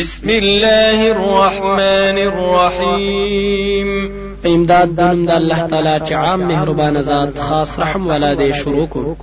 [0.00, 4.10] بسم الله الرحمن الرحيم.
[4.46, 9.16] امداد دنم د الله تعالی چې عام مهربان ذات خاص رحم ولا دی شروع کو.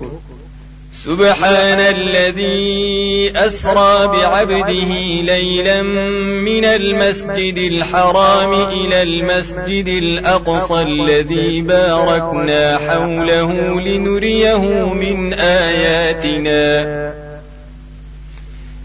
[1.06, 14.94] سبحان الذي أسرى بعبده ليلا من المسجد الحرام إلى المسجد الأقصى الذي باركنا حوله لنريه
[14.94, 17.13] من آياتنا.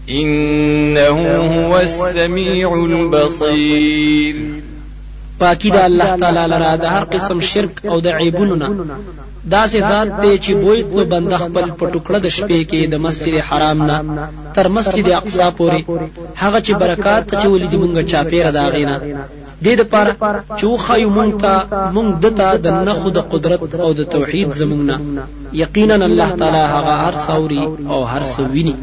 [0.09, 1.07] إنه
[1.55, 4.35] هو السميع البصير.
[5.39, 8.69] پاکی دا الله تعالی لرا د هر قسم شرک او د عیبونو نه
[9.55, 13.35] داسې ذات دی چې بوی په بنده خپل په ټوکړه د شپې کې د مسجد
[13.47, 13.97] حرام نه
[14.55, 15.81] تر مسجد اقصا پورې
[16.41, 18.97] هغه چې برکات چې ولې دی مونږه چاپیره دا غینا
[19.63, 20.13] دې د پاره
[20.57, 21.53] چې خو مونږ ته
[21.95, 24.97] مونږ دته د نخو د قدرت او د توحید زمونږ نه
[25.53, 28.75] یقینا الله تعالی هغه هر څوري او هر څه ویني.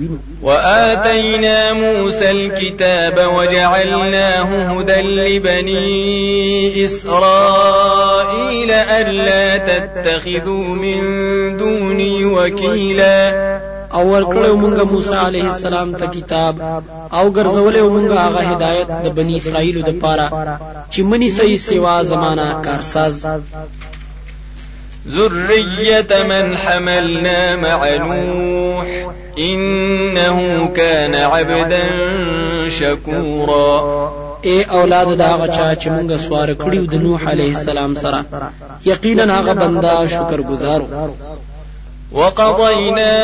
[0.42, 11.00] وآتينا موسى الكتاب وجعلناه هدى لبني إسرائيل ألا تتخذوا من
[11.56, 13.56] دوني وكيلا
[13.94, 16.54] او ورکړو مونږه موسی عليه السلام ته کتاب
[17.12, 20.26] او ګرځولې مونږه هغه هدایت د بنی اسرائیل د پاره
[20.92, 23.14] چې منی صحیح سیوا زمانہ کارساز
[25.08, 28.86] ذرية من حملنا مع نوح
[29.38, 31.88] إنه كان عبدا
[32.68, 34.26] شكورا.
[34.44, 38.24] اے أولاد دا هغه چا چې مونږه سوار کړیو د نوح عليه السلام سره
[38.84, 40.86] یقینا هغه بندا شکر گزارو
[42.16, 43.14] وقضينا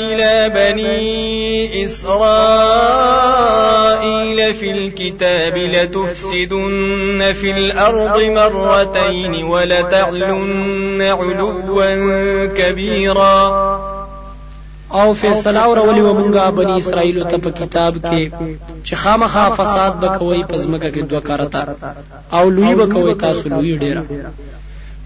[0.00, 2.20] إلى بني إسرائيل
[4.54, 13.90] في الكتاب لتفسدن في الأرض مرتين ولتعلن علوا كبيرا.
[14.92, 18.30] أو فیصله اورولې و مونږه بني اسرائیل ته په کتاب کې
[18.86, 21.66] چې خامخا فساد بکوي پزمکه کې دوه کارتا
[22.32, 24.02] أو لوی بکوي تاسو لوی ډیره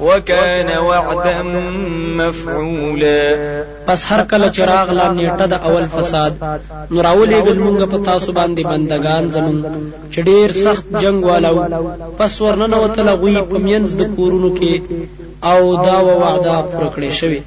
[0.00, 1.42] وكان وعدا
[2.16, 3.36] مفعولا.
[3.86, 6.32] پس هر کله چراغ لا نیټه د اول فساد
[6.90, 9.58] نو راولې ګل مونږ په تاسو باندې بندگان زمون
[10.12, 11.56] چې ډیر سخت جنگ والو
[12.18, 14.74] پس ورننه وتل غوي په مینځ د کورونو کې
[15.52, 17.40] او دا وعده پر کړې شوی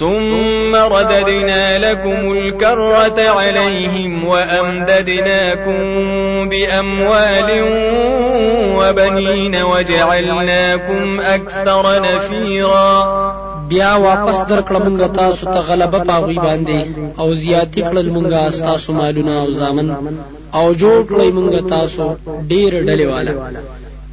[0.00, 5.78] ثم رددنا لكم الكرة عليهم وأمددناكم
[6.48, 7.50] بأموال
[8.78, 12.90] وبنين وجعلناكم أكثر نفيرا.
[13.68, 16.78] بیا واپس درکړه مونږه تاسو ته غلبه پاغوي باندې
[17.18, 19.88] او زیاتی کړل مونږه تاسو مالونه او زامن.
[20.54, 22.16] او جوړ کړی مونږه تاسو
[22.48, 23.34] ډیر ډلې والا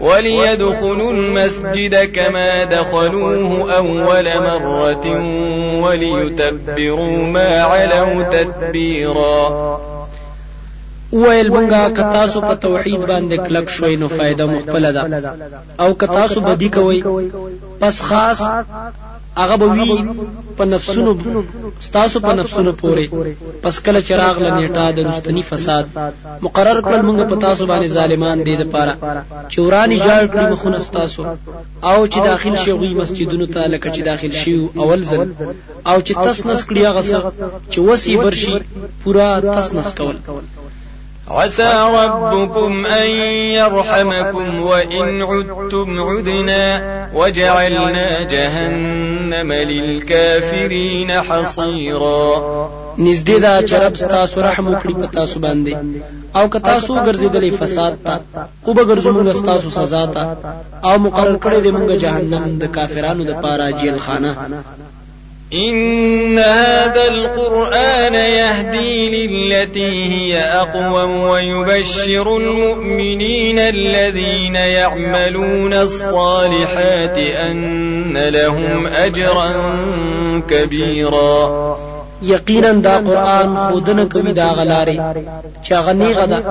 [0.00, 5.06] وليدخلوا المسجد كما دخلوه أول مرة
[5.82, 9.80] وليتبروا ما علوا تتبيرا
[11.12, 15.32] ویل مونږه که تاسو په توحید باندې کلک شوي نو فائدہ مخبل ده.
[15.80, 17.02] أو که تاسو بدی کوي
[17.80, 18.42] پس خاص
[19.40, 19.92] هغه به وی
[20.56, 21.12] په نفسونو
[21.86, 23.06] ستاسو په نفسونو پورې.
[23.62, 25.84] پس کله چراغ لنیټه د رستنی فساد
[26.44, 28.94] مقرر کړل موږ په تاسو باندې ظالمان دي د پاره.
[29.50, 31.22] چې ورانی جاړ کړی مخونه ستاسو.
[31.90, 35.28] او چې داخل شي وی مسجدونو ته لکه چې داخل شي اول ځل.
[35.90, 37.02] او چې تس نس کړی هغه
[37.72, 38.56] چې وسی برشي
[39.02, 40.16] پورا تس نس کول
[41.32, 43.10] عسى ربكم أن
[43.58, 46.64] يرحمكم وإن عدتم عدنا
[47.14, 52.40] وجعلنا جهنم للكافرين حصيرا.
[52.98, 55.76] نزدې دا چې رب ستاسو رحم وکړي په تاسو باندې.
[56.36, 58.14] او که تاسو ګرځېدلې فساد ته
[58.66, 60.36] او به ګرځو موږ ستاسو سزا ته.
[60.84, 64.36] او مقرر کړی دی موږ جهنم د کافرانو د پاره جیل خانه
[65.54, 79.52] إن هذا القرآن يهدي للتي هي أقوم ويبشر المؤمنين الذين يعملون الصالحات أن لهم أجرا
[80.50, 81.76] كبيرا.
[82.22, 85.00] یقینا دا قران خودنه کوي دا غلاري
[85.64, 86.42] چې غنی غدا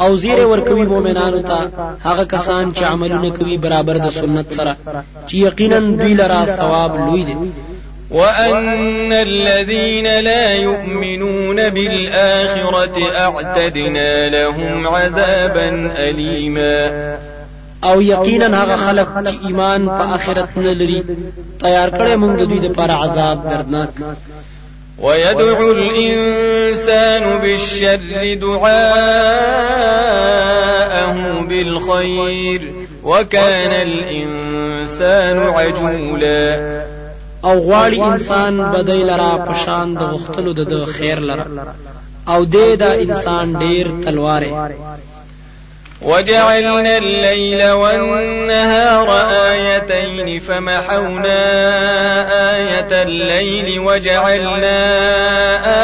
[0.00, 1.70] او زیره ور کوي مؤمنانو ته
[2.04, 4.76] هغه کسان چې عملونه کوي برابر د سنت سره.
[5.28, 7.36] چې یقینا دوی لرا ثواب لوی دي
[8.10, 17.16] وأن الذين لا يؤمنون بالآخرة أعتدنا لهم عذابا أليما.
[17.84, 21.04] أو یقینا هغه خلق چې ایمان په آخرت نه لري
[21.60, 23.88] تیار کړی موږ دوی لپاره عذاب دردناک.
[24.98, 28.76] ويدعو الإنسان بالشر دعاءه
[31.48, 32.72] بالخير
[33.04, 36.95] وكان الإنسان عجولا.
[37.46, 41.46] أو غواړي انسان بدای لرا پشان د غختلو د خیر لرا.
[42.28, 44.70] أو دې دا انسان ډیر تلواره
[46.02, 49.08] وجعلنا الليل والنهار
[49.50, 51.42] آيتين فمحونا
[52.56, 54.78] آية الليل وجعلنا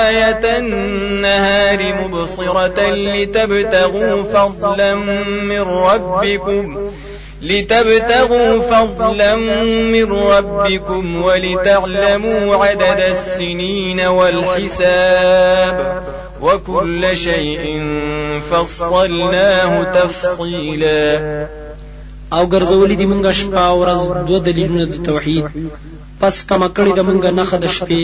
[0.08, 4.94] آية النهار مبصرة لتبتغوا فضلا
[5.50, 6.92] من ربكم.
[7.42, 9.36] لتبتغوا فضلا
[9.94, 15.76] من ربكم ولتعلموا عدد السنين والحساب
[16.40, 17.82] وكل شيء
[18.50, 21.46] فصلناه تفصيلا.
[22.32, 25.44] أو ګرځولې دي مونږه شپه أو ورځ دوه دلیلونه د توحید.
[26.20, 28.02] پس کما کړی د مونږه نخ د شپې.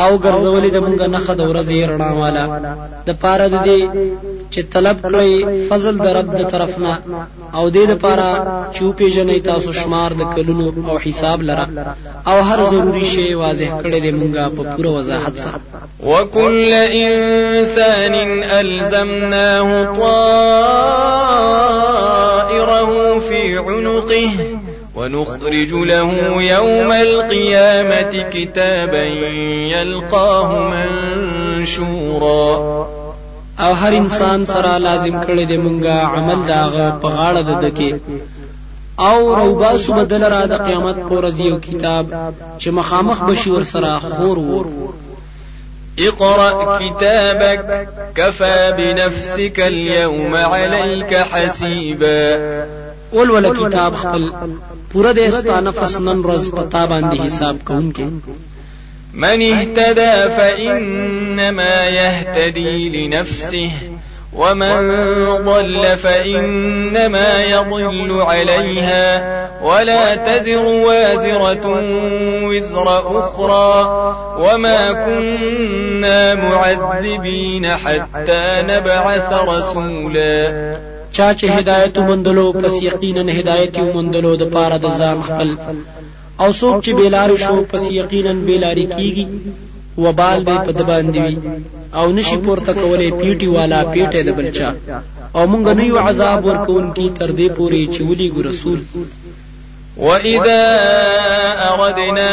[0.00, 2.44] او ګرځولې د مونږه نخ د ورځې رڼا والا.
[3.06, 3.80] د پاره د دې
[4.52, 5.32] چې طلب کړی
[5.68, 6.94] فضل د رب د طرفنا.
[7.56, 8.30] او دې د پاره
[8.74, 11.66] چې پیژنې تاسو شمار د کلونو او حساب لره.
[12.30, 15.58] او هر ضروری شی واضح کړی د مونږه په پوره وضاحت سره.
[16.10, 16.72] وكل
[17.02, 18.14] انسان
[18.60, 19.68] الزمناه
[20.00, 21.22] طائره
[23.28, 24.61] في عنقه
[25.02, 29.04] ونخرج له يوم القيامة كتابا
[29.74, 32.52] يلقاه منشورا.
[33.60, 37.94] أو هر انسان سره لازم کړی دی مونږه عمل داغه په غاړه د دکی
[38.98, 42.06] أو روباسو بدل را د قیامت پر یو کتاب
[42.58, 44.66] چې مخامخ بشي ور سره خور ور
[45.98, 52.38] اقرأ كتابك كفى بنفسك اليوم عليك حسيبا.
[53.12, 54.32] ولول کتاب خپل
[54.92, 58.06] پورا د استانفس نن ورځ پتا باندې حساب کوونکې
[59.14, 63.70] من اهتدى فإنما يهتدي لنفسه
[64.32, 64.76] ومن
[65.44, 69.22] ضل فإنما يضل عليها
[69.62, 71.66] ولا تزر وازرة
[72.44, 73.72] وزر أخرى
[74.38, 80.91] وما كنا معذبين حتى نبعث رسولا.
[81.16, 85.50] چا چې هدایت ومندلو پس یقینا هدایت ومندلو د پاره د ځان خپل.
[86.42, 89.26] او څوک چې بیلار شو پس یقینا بیلاری کیږي
[90.04, 91.36] وبال به په د باندې وي.
[91.98, 94.70] او نشي پورته کولای پیټي والا پیټه د بلچا
[95.36, 98.78] او مونږ نه یو عذاب ورکون کی تر دې پوري چې ولي ګو رسول
[99.96, 100.64] وإذا
[101.74, 102.32] أردنا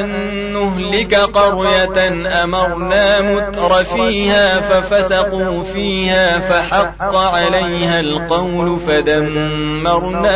[0.00, 0.08] أن
[0.52, 1.98] نهلك قرية
[2.44, 10.32] أمرنا متر فيها ففسقوا فيها فحق عليها القول فدمرناها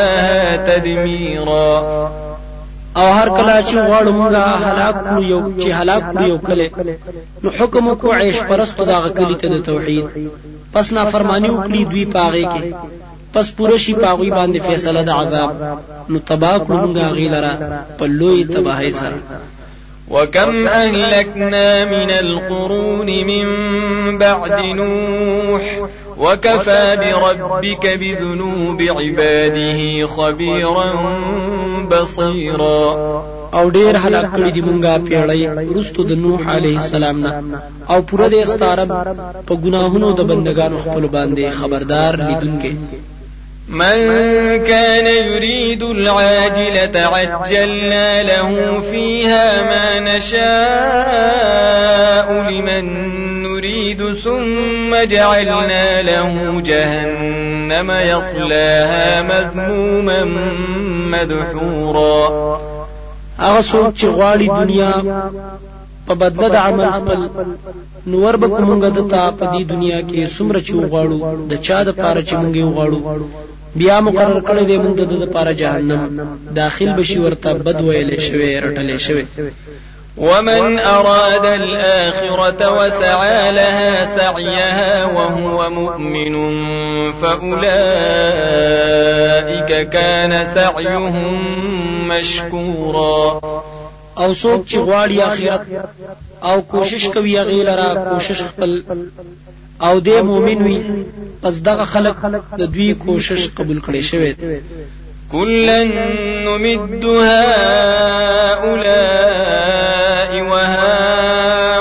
[0.57, 1.83] تدميرا.
[2.97, 4.35] أو هر کله چې غواړو موږ
[4.67, 6.71] هلاک کړو یو چې هلاک کړو یو کله
[7.43, 10.05] نو حکم کو عيش پرستو دا کلی ته توحید.
[10.73, 12.63] پس نا فرمانی وکړي دوی پاغه کې
[13.33, 15.51] پس پوره شي پاغوي باندې فیصله د عذاب.
[16.11, 17.55] نو تبا کړو موږ غیلرا
[17.99, 19.21] په لوی تباہی سره.
[20.11, 23.47] وكم أهلكنا من القرون من
[24.19, 25.63] بعد نوح
[26.19, 30.87] وكفى بربك بذنوب عباده خبيرا
[31.91, 32.95] بصيرا.
[33.55, 35.43] او ډیر هلاک کړي دي مونږه پیړۍ
[35.77, 37.33] رستو د نوح عليه السلام نه.
[37.91, 38.91] او پوره د استارب
[39.47, 42.73] په ګناهونو د بندگانو خپل باندې خبردار لیدونکي
[43.69, 43.97] من
[44.65, 50.39] كان يريد العاجلة عجلنا له فيها ما نشاء
[52.51, 52.85] لمن
[53.43, 60.25] نريد ثم جعلنا له جهنم يصلاها مذموما
[61.13, 62.29] مدحورا.
[63.39, 64.49] هغه څوک چې غواړي
[66.49, 67.31] د عمل خپل.
[68.07, 71.19] نور به کومګه دتا په دې دنیا کې سمره چې وغواړو
[71.51, 73.01] د چا د پاره چې مونږ وغواړو.
[73.81, 76.03] بیا مقرر کړی دی موږ د لپاره جهنم.
[76.61, 79.25] داخل بشي ورته بد ویلې شوی رټلې شوی
[80.19, 86.35] ومن أراد الآخرة وسعى لها سعيها وهو مؤمن
[87.13, 87.69] فأولئك
[89.91, 93.41] كان سعيهم مشكورا.
[94.19, 95.61] أو څوک چې غواړي آخرت
[96.45, 98.83] أو کوشش کوي غیلرا کوشش خپل.
[99.83, 100.83] أو دې مؤمن وي
[101.43, 102.17] پس دغه خلق
[102.59, 104.33] د دوی کوشش قبول کړي شوی
[105.33, 107.05] كلا نمد
[108.55, 109.19] هؤلاء
[110.51, 111.79] وهؤلاء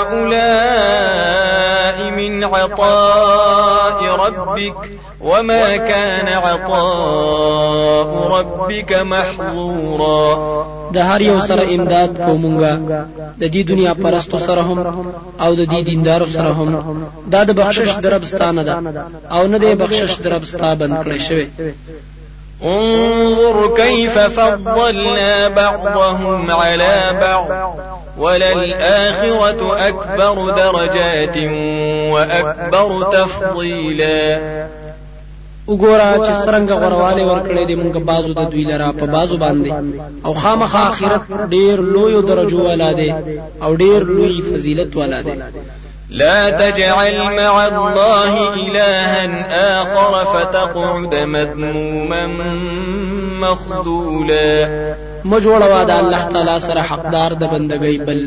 [2.10, 4.97] من عطاء ربك
[5.28, 10.28] وما كان عطاء ربك محظورا.
[10.94, 12.72] د هر یو سره امداد کومونګه
[13.40, 14.78] د دې دنیا پرستو سره هم
[15.40, 16.70] أو د دې دیندارو سره هم.
[17.32, 18.74] دا د بخشش دربستانه ده
[19.32, 21.46] أو نه د بخشش دربستا بند کړی شوی.
[22.62, 27.48] انظر كيف فضلنا بعضهم على بعض.
[28.18, 31.36] وللآخرة أكبر درجات
[32.12, 34.38] وأكبر تفضيلا
[35.70, 39.70] وګوره چې څنګه غورواله ورکړې دي مونږ بازو د دوی لرا په بازو باندې.
[40.26, 43.10] او خامخا آخرت ډیر لوی درجو والا دی
[43.64, 45.34] او ډیر لوی فضیلت والا دی.
[46.20, 49.22] لا تجعل مع الله إلها
[49.80, 52.26] آخر فتقعد مذموما
[53.42, 54.54] مخذولا.
[55.24, 58.20] مجوړه د الله تعالی سره حقدار د بندګۍ بل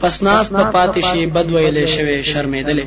[0.00, 2.86] پس ناس په پاتې شي بد ویلې شوی شرمېدلې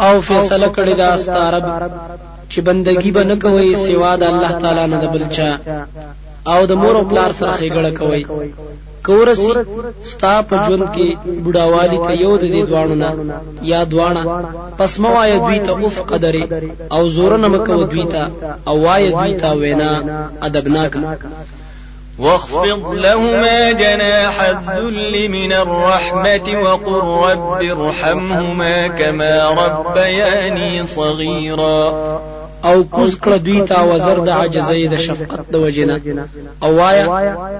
[0.00, 1.64] او فیصله کړی دا ستارب
[2.50, 5.50] چې بندگی به نه کوي سوا د الله تعالی نه د بلچا
[6.52, 8.22] او د مور او پلار سره خېګړه کوي
[9.06, 9.52] کورسی
[10.10, 11.08] ستا په ژوند کې
[11.44, 13.10] بډاوالی ته یو د دې دوانو نه
[13.72, 14.22] یا دوانه
[14.78, 16.44] پس موایا دوی ته اوف قدرې
[16.94, 18.22] او زور نه مکو دوی ته
[18.68, 19.90] او وای دوی ته وینا
[20.46, 20.92] ادبناک
[22.18, 31.92] واخفض لهما جناح الذل من الرحمة وقل رب ارحمهما كما ربياني صغيرا.
[32.64, 36.00] او کوز کړه دوی ته وزر د عجزۍ د شفقت د وجنه.
[36.62, 37.04] او وایا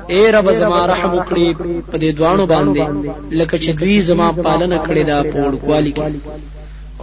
[0.07, 1.49] اے رب زما رحم وکړي
[1.91, 2.85] په دې دوانو باندې
[3.31, 6.03] لکه چې دوی زما پالنه کړې ده په وړکوالي کې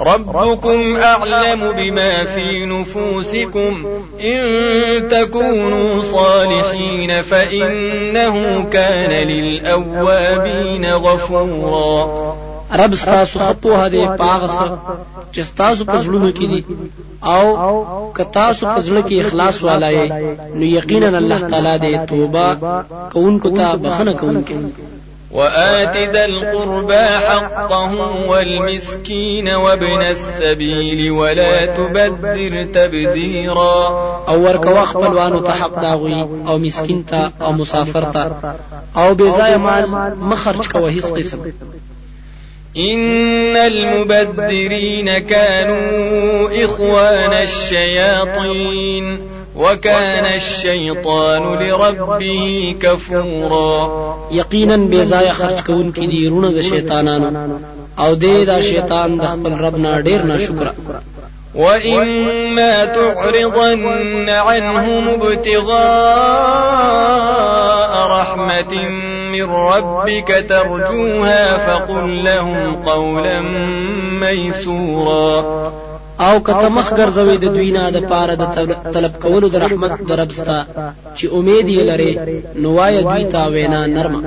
[0.01, 3.86] ربكم أعلم بما في نفوسكم.
[4.22, 12.08] إن تكونوا صالحين فإنه كان للأوابين غفورا.
[12.74, 14.58] رب ستاسو خپوه دی پاغس
[15.34, 16.01] چې ستاسو په
[16.39, 16.63] دي.
[17.24, 20.10] أو که تاسو په زړه کې اخلاص والای
[20.55, 22.58] نو یقینا الله تعالی دې توبه
[23.13, 24.55] کوونکو ته بخنه کوونکي
[25.34, 27.92] وآت ذا القربى حقه
[28.28, 33.88] والمسكين وابن السبيل ولا تبذر تبذيرا.
[34.28, 38.32] أو ورکوا خپلوانو ته حق داغوي أو مسكين ته أو مسافر ته
[38.98, 41.40] أو ځای مال مخرج کوه هیڅ قسم.
[42.78, 49.31] إن المبذرين كانوا إخوان الشياطين.
[49.55, 53.88] وكان الشيطان لربه كفورا.
[54.31, 57.60] یقینا بے ځای خرج کون کی دی رونه د شیطانانو
[58.00, 60.22] أو دې دا شیطان د خپل رب نه ډیر
[61.55, 65.72] وإما تعرضن عنهم ابتغاء
[68.12, 68.74] رحمة
[69.31, 73.41] من ربك ترجوها فقل لهم قولا
[74.22, 75.43] ميسورا.
[76.28, 78.44] او کته مخ ګرځوي د دوی نه د پاره د
[78.96, 80.60] طلب کولو د رحمت دربستا
[81.18, 82.12] چې امید یې لري
[82.62, 84.22] نو وای دوی تا وینا نرمه.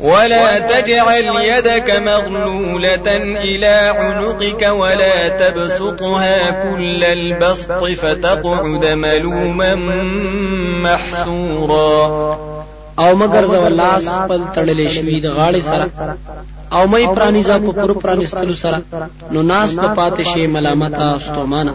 [0.00, 3.08] ولا تجعل يدك مغلولة
[3.48, 9.74] إلى عنقك ولا تبسطها كل البسط فتقعد ملوما
[10.84, 12.36] محسورا
[12.98, 15.86] او مگر زو لاس خپل تړلې شوی د غاړې سره
[16.72, 18.82] او مې پرانیزا په پر پرانستلو سره
[19.32, 20.94] نو ناس د پاتې شي ملامت
[21.26, 21.74] ستومانه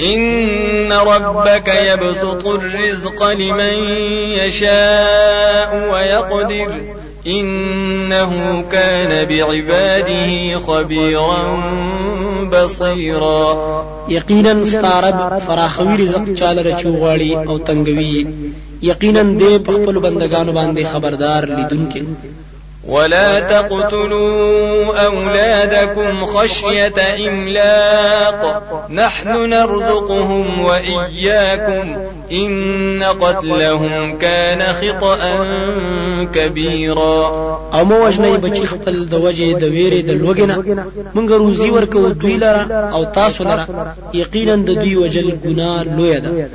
[0.00, 3.74] إن ربك يبسط الرزق لمن
[4.40, 6.70] يشاء ويقدر.
[7.26, 11.38] إنه كان بعباده خبيرا
[12.52, 13.56] بصيرا.
[14.08, 18.26] يقينا ستارب فراخوي رزق چاله رچو غواړي او تنگوي.
[18.82, 22.02] یقینا دې په خپل بندگانو باندې خبردار لیدونکي
[22.88, 26.98] ولا تقتلوا أولادكم خشية
[27.28, 28.62] إملاق.
[28.90, 31.96] نحن نرزقهم وإياكم.
[32.32, 35.18] إن قتلهم كان خطأ
[36.34, 37.28] كبيرا.
[37.74, 40.54] او مو وجنې بچی خپل د وجه د ویرې د لوګنه
[41.14, 43.66] مونږ روزي ورکو دوی لره او تاسو لره.
[44.12, 46.48] یقینا د دوی وجل ګناه لوی ده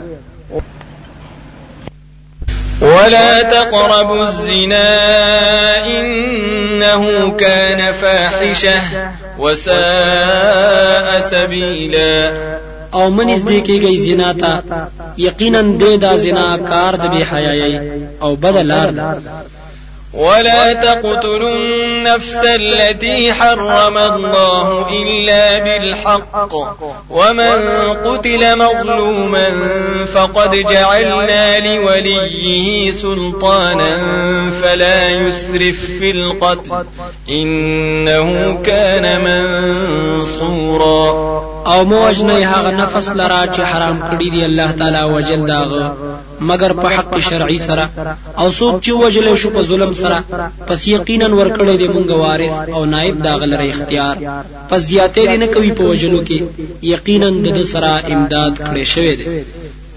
[2.82, 4.90] ولا تقربوا الزنا
[5.86, 8.82] إنه كان فاحشة
[9.40, 12.32] وساء سبيلا
[12.94, 14.62] أو منځ دې کېږي زنا ته
[15.18, 17.24] یقینا دې دا زنا کار د بی
[18.22, 19.16] أو بدلار ده
[20.18, 26.54] ولا تقتلوا النفس التي حرم الله إلا بالحق.
[27.10, 27.58] ومن
[28.06, 29.50] قتل مظلوما
[30.14, 34.00] فقد جعلنا لوليه سلطانا
[34.62, 36.86] فلا يسرف في القتل.
[37.30, 41.08] إنه كان منصورا.
[41.68, 45.96] أو موجنه هغه نفس لرا حرام دی الله تعالی وجل داغه.
[46.40, 47.90] مگر په حق شرعي سره
[48.38, 50.24] أو څوک چې وجل شو په ظلم سره
[50.68, 54.16] پس یقینا ورکړی دی مونږ وارث أو نائب داغه لري اختیار.
[54.70, 56.44] پس زیاتې نه کوي په وجلو کې
[56.82, 59.26] یقینا د سره امداد کړی شوی دی.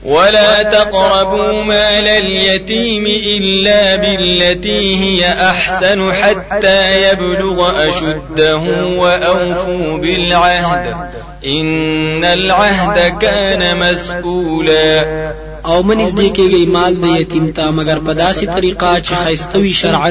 [0.05, 8.57] ولا تقربوا مال اليتيم إلا بالتي هي أحسن حتى يبلغ أشده
[9.03, 10.95] وأوفوا بالعهد.
[11.47, 15.05] إن العهد كان مسؤولا
[15.69, 20.11] او منځ دې کېږي مال د یتیم ته مگر په داسې طریقه چې خیستوي شرعا.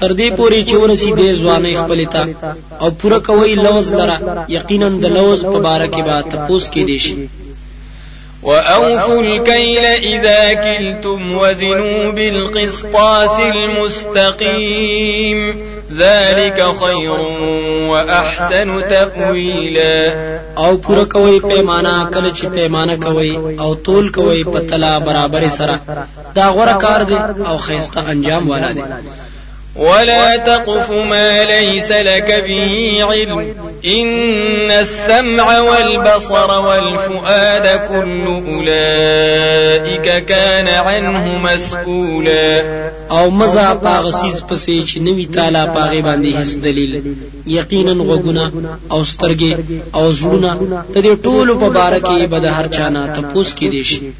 [0.00, 2.22] تر دې پورې چې ورسي دې ځواني خپل ته
[2.82, 4.16] او پوره کوي لوز لره
[4.56, 7.16] یقینا د لوز په باره کې به تپوس کې دي شي.
[8.42, 15.38] وأوفوا الكيل إذا كلتم وزنوا بالقسطاس المستقيم
[15.92, 17.10] ذلك خير
[17.90, 20.14] وأحسن تأويلا.
[20.56, 25.78] او پورا کوي پیمانه کله چې پیمانه کوي او طول کوي پتلا برابر سره.
[26.34, 28.82] دا غوړه کار دی او خيسته انجام والا دی
[29.78, 33.54] ولا تقف ما ليس لك به علم
[33.84, 42.62] إن السمع والبصر والفؤاد كل أولئك كان عنه مسؤولا
[43.10, 47.16] او مزا پاغسیز پسې چې نوی تعالی پاغه باندې هیڅ دلیل
[47.46, 48.44] یقینا غوګونه
[48.92, 49.52] او سترګې
[49.94, 50.50] او زړونه
[50.94, 54.12] د دې ټولو په باره کې به د هر چا نه تپوس کې دي شي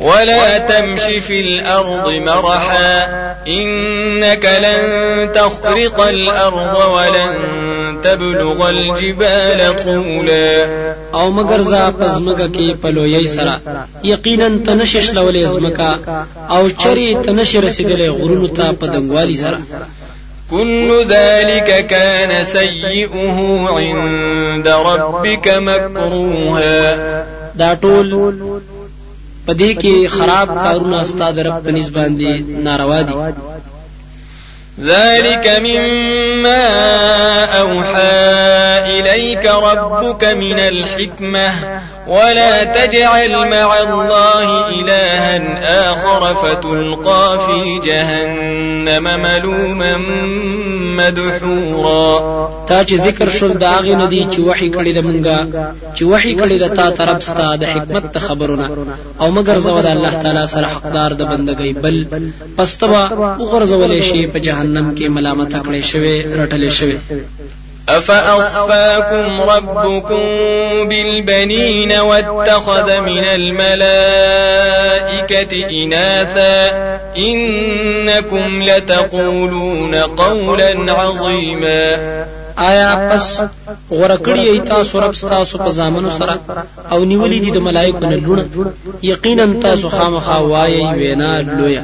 [0.00, 3.06] ولا تمش في الأرض مرحا.
[3.46, 7.34] إنك لن تخرق الأرض ولن
[8.02, 10.66] تبلغ الجبال طولا.
[11.14, 13.60] أو مگر زا پزمکه کې پلوی سره
[14.02, 15.98] یقینا تنشش لولې زمکا
[16.50, 19.60] أو چری تنش رسیدلې غرونو ته پدنګوالی سره
[20.50, 26.96] كل ذلك كان سيئه عند ربك مكروها.
[27.54, 28.34] دا ټول
[29.48, 32.32] پدې کې خراب کارونه استاد رب په نسبت باندې
[32.64, 33.14] ناروا دي.
[34.80, 36.64] ذلك مما
[37.60, 38.18] أوحى
[38.98, 41.48] إليك ربك من الحكمة
[42.08, 45.36] ولا تجعل مع الله إلها
[45.90, 49.96] آخر فتلقى في جهنم ملوما
[50.98, 52.18] مدحورا.
[52.68, 55.38] تا چې ذکر شول دا غي ندي چې وحي کړی د مونږه
[55.96, 58.70] چې وحي کړی د تا طرف ستا د حکمت ته خبرونه.
[59.20, 62.06] أو مگر زو د الله تعالی سره حقدار د بندګۍ بل
[62.56, 63.04] پستبا
[63.38, 66.98] وګرځولې شي په جهنم کې ملامت کړي شوی رټلې شوی
[67.88, 70.18] أفأصفاكم ربكم
[70.88, 74.32] بالبنين واتخذ من الملائكة
[75.84, 76.70] إناثا
[77.16, 81.96] إنكم لتقولون قولا عظيما
[82.58, 83.40] آیا پس
[83.90, 86.34] غورکړی ای تاسو رب تاسو په ځامنو سره؟
[86.92, 88.44] أو نیولې دي د ملائکو نه لونه
[89.02, 91.82] یقینا تاسو خامخا وایي وینا لویا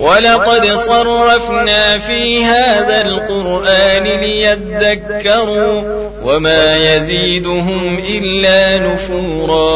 [0.00, 5.82] ولقد صرفنا في هذا القرآن ليذكروا
[6.24, 9.74] وما يزيدهم إلا نفورا.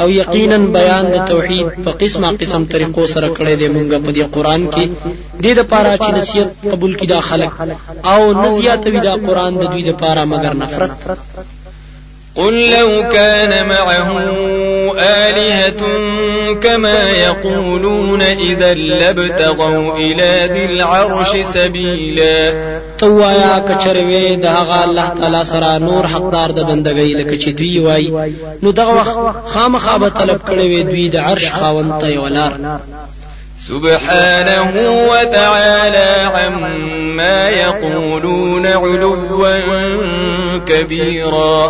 [0.00, 4.24] أو یقینا بیان د توحید په قسمه قسم طریقو سره کړی دی مونږ په دې
[4.34, 4.86] قرآن کې.
[5.38, 7.50] د دې لپاره چې نصیحت قبول کړي دا خلک
[8.04, 10.90] أو نزیاتوي دا قرآن د دوی لپاره مگر نفرت.
[12.38, 14.10] قل لو كان معه
[14.98, 15.82] آلهة
[16.62, 22.52] كما يقولون إذا لابتغوا إلى ذي العرش سبيلا.
[22.98, 28.32] توایا کچروي د هغه الله تعالی سره نور حقدار د بندګۍ لکه چې دوی وای
[28.62, 29.18] نو دغه وخت
[29.52, 32.52] خامخا طلب کړي وي دوی د عرش خاوند ته ولار
[33.68, 34.72] سبحانه
[35.10, 39.58] وتعالى عما يقولون علوا
[40.68, 41.66] كبيرا.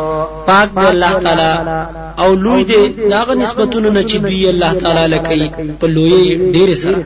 [0.46, 1.86] پاک دی الله تعالی.
[2.18, 7.04] أو لوی دی داغه نسبتونه نه چې دوی الله تعالی لکې په لوی ډېر سره.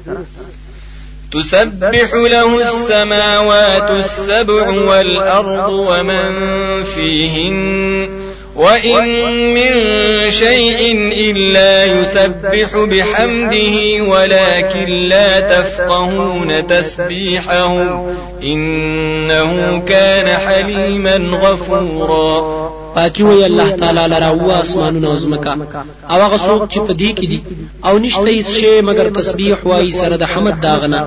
[1.32, 6.32] تسبح له السماوات السبع والأرض ومن
[6.84, 8.21] فيهن
[8.56, 9.70] وإن من
[10.30, 18.04] شيء إلا يسبح بحمده ولكن لا تفقهون تسبيحه
[18.42, 25.54] إنه كان حليما غفورا پاکی وی الله تعالی لرا و اسمانونه أو زمکا
[26.10, 27.42] أو هغه څوک چې په دې کې دي
[27.84, 31.00] أو نشته هیڅ شی مگر تسبیح وای سره د حمد داغنه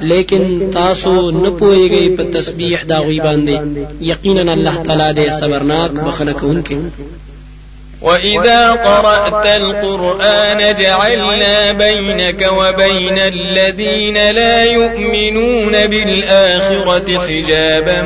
[0.00, 3.56] لیکن تاسو نه پوهیږئ په تسبیح دا غوي باندې.
[4.00, 6.78] یقینا الله تعالی دې صبرناک بخنه کوونکی
[8.02, 18.02] وإذا قرأت القرآن جعلنا بينك وبين الذين لا يؤمنون بالآخرة حجابا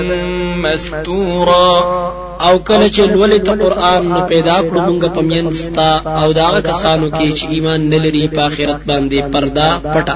[0.64, 2.33] مستورا.
[2.46, 7.10] أو کله چې لولې ته قرآن نو پیدا کړو مونږ په مینستا أو دا کسانو
[7.10, 10.14] کې چې ایمان نه لري په آخرت باندې پردا پټه.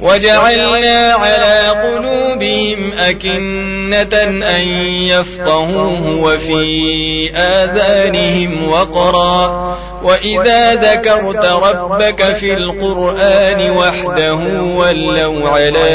[0.00, 4.14] وجعلنا على قلوبهم أكنة
[4.56, 4.68] أن
[5.08, 9.76] يفقهوه وفي آذانهم وقرا.
[10.02, 15.88] وإذا ذكرت ربك في القرآن وحده ولوا على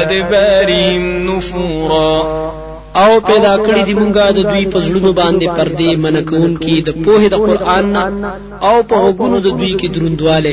[0.00, 2.53] أدبارهم نفورا.
[3.02, 7.28] او پیدا کړی دی مونږه د دوی په زړونو باندې پردې منکون کې د پوهې
[7.30, 8.04] د قران نه
[8.68, 10.52] او په وګونو د دوی کې دروندواله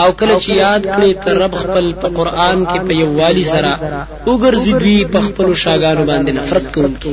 [0.00, 3.72] او کله چې یاد کړي تر رب خپل په قران کې په یووالي سره
[4.28, 7.12] وګرځي دوی په خپل شاګانو باندې نفرت کوونکي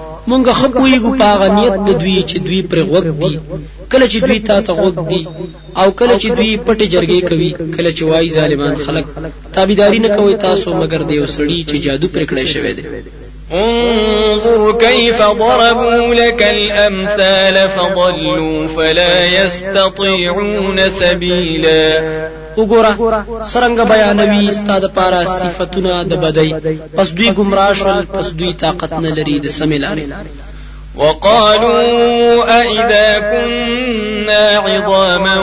[0.31, 3.33] مونږ خپويګو پاغه نیت د دوی چې دوی پر غوږ دي.
[3.91, 5.23] کله چې دوی تا ته غوږ دي
[5.81, 9.05] او کله چې دوی پټه جرګې کوي کله چې وای ظالمان خلق
[9.55, 12.85] تابعداري نه کوي تاسو مگر د یو سړي چې جادو پر کړی شوی دی.
[13.53, 22.01] انظر كيف ضربوا لك الأمثال فضلوا فلا يستطيعون سبيلا
[22.57, 22.91] وګوره
[23.51, 26.49] سرنګ بیانوي استاد پارا صفاتونه د بدی
[26.95, 30.05] پس دوی گمراه شول پس دوی طاقت نه لري د سمې لارې.
[30.95, 35.37] وقالوا أئذا كنا عظاما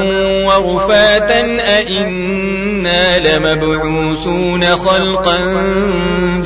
[0.48, 1.40] ورفاتا
[1.78, 5.38] أئنا لمبعوثون خلقا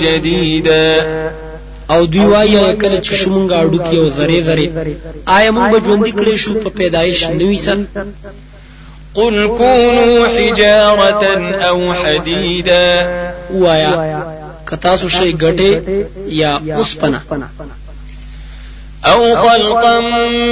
[0.02, 1.02] جديدا.
[1.90, 4.66] او دوی وایي کله چې شومږه اډو کې او ذره ذره
[5.36, 7.78] آیا موږ به ژوند کړي شو په پیدایش نوې سن
[9.14, 11.24] قل كونوا حجارة
[11.68, 13.06] أو حديدا.
[13.54, 14.22] وایا
[14.66, 15.82] کتاسو شي ګټه
[16.26, 17.20] یا اوسپنه.
[19.04, 20.00] أو خلقا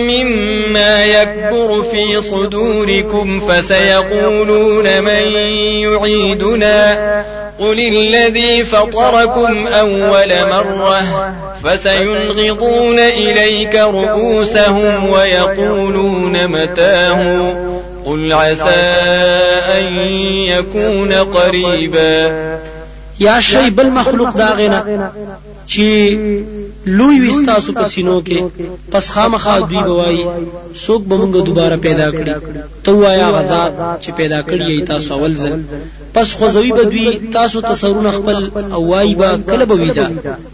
[0.08, 5.32] مما يكبر في صدوركم فسيقولون من
[5.86, 6.96] يعيدنا.
[7.60, 11.02] قل الذي فطركم أول مرة
[11.64, 17.54] فسينغضون إليك رؤوسهم ويقولون متاه
[18.06, 18.80] قل عسى
[19.78, 19.98] أن
[20.46, 22.32] يكون قريبا
[23.20, 25.12] یا شی بل مخلوق داغینا
[25.72, 25.88] چې
[26.98, 28.38] لوی وستاسو په سینو کې.
[28.92, 30.18] پس خامخا دوی بوای
[31.08, 32.34] به موږ دوباره پیدا کړي.
[32.84, 33.62] ته وایا غذا
[34.02, 35.54] چې پیدا کړی تاسو اول ځل.
[36.14, 38.36] پس خوځوي به دوی تاسو تصورونه خپل
[38.74, 40.08] او وای با کله به ویدا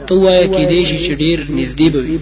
[0.06, 2.18] ته وایا کې دې شي چې ډیر نږدې به وي.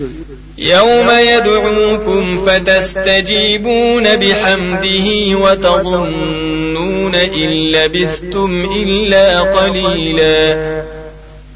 [0.58, 5.08] يوم يدعوكم فتستجيبون بحمده
[5.42, 10.54] وتظنون إن لبثتم إلا قليلا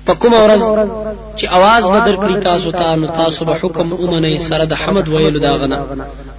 [0.07, 0.63] پکوم ورځ
[1.37, 5.39] چې आवाज بدر کړی تاسو ته نو تاسو به حکم اومنه سره د حمد ویلو
[5.47, 5.77] داغنه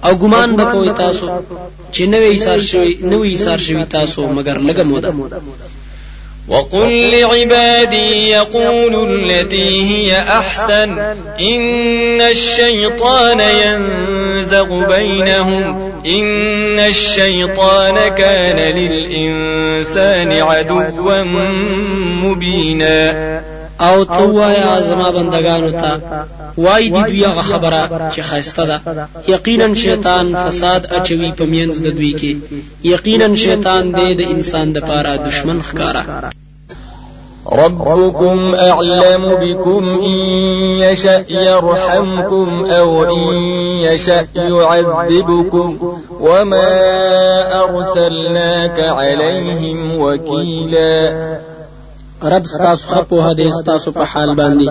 [0.05, 1.25] او ګمان بکوي تاسو
[1.93, 5.11] چې نوې ایثار شوی نوې ایثار شوی تاسو مگر لګم موده
[6.47, 10.97] وقل لعبادي يقولوا التي هي أحسن
[11.39, 21.23] إن الشيطان ينزغ بينهم إن الشيطان كان للإنسان عدوا
[22.23, 23.05] مبينا
[23.80, 25.92] او تو وایا زما بندگانو ته.
[26.58, 28.80] وای دی دوی هغه خبره چې خاسته ده.
[29.28, 32.32] یقینا شیطان فساد اچوي په مینځ د دوی کې.
[32.82, 36.04] یقینا شیطان دې د انسان د پاره دشمن ښکارا
[37.52, 40.16] ربكم أعلم بكم إن
[40.84, 43.42] يشأ يرحمكم أو إن
[43.80, 46.70] يشأ يعذبكم وما
[47.64, 51.49] أرسلناك عليهم وكيلا
[52.22, 54.68] رب ستاسو خپو هده ستاسو په حال باندې.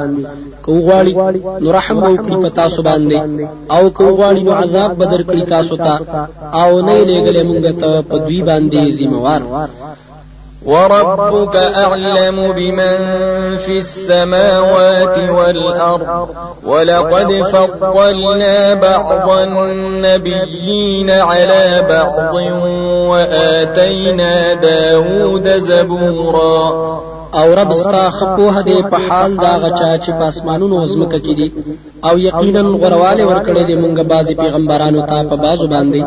[0.62, 1.14] کو غواړي
[1.62, 3.48] نو رحم وکړي په تاسو باندې.
[3.72, 6.00] او کو غواړي نو عذاب بدر کړی تاسو ته.
[6.54, 9.42] او نه لګلې مونږ ته په دوی باندې ذمہوار.
[10.66, 12.98] وربك أعلم بمن
[13.58, 16.30] في السماوات والأرض.
[16.64, 22.36] ولقد فضلنا بعض النبيين على بعض
[23.10, 27.09] وآتينا داود زبورا.
[27.34, 31.34] او رب ستا خه پوهه دې په حال دا غچا چې په اسمانونو زمکه کې
[31.40, 31.52] دي.
[32.08, 36.02] او یقینا غرواله ورکړې دې مونږه بازي پیغمبرانو ته په بازو باندې.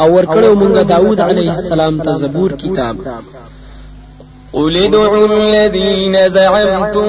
[0.00, 2.96] او ورکړو مونږه داوود علیه السلام ته زبور کتاب.
[4.52, 7.08] قل ادعوا الذين زعمتم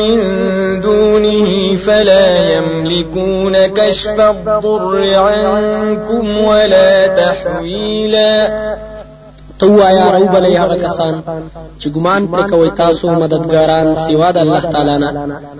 [0.00, 0.18] من
[0.80, 8.34] دونه فلا يملكون كشف الضر عنكم ولا تحويلا
[9.62, 11.14] تو آیا رو بلې هغه کسان
[11.80, 15.10] چې ګمان پر کوي تاسو مددګاران سوا د الله تعالی نه.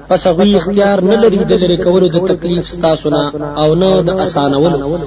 [0.08, 3.22] پس هغه اختیار نه لري د لري کولو د تکلیف تاسو نه
[3.62, 4.98] او نه د اسانولو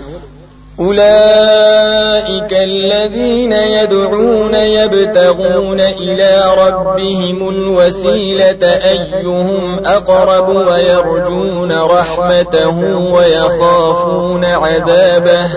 [0.80, 12.78] أولئك الذين يدعون يبتغون إلى ربهم الوسيلة أيهم أقرب ويرجون رحمته
[13.14, 15.50] ويخافون عذابه.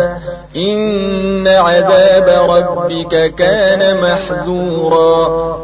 [0.57, 5.59] إن عذاب ربك كان محذورا.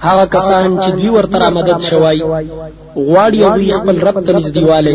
[0.00, 2.22] هغه کسان چې دوی ورته مدد شوای
[2.96, 4.92] غواړي دوی خپل رب ته نږدېواله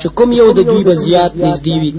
[0.00, 1.94] چې کوم یو د دوی به زیات نږدې وي.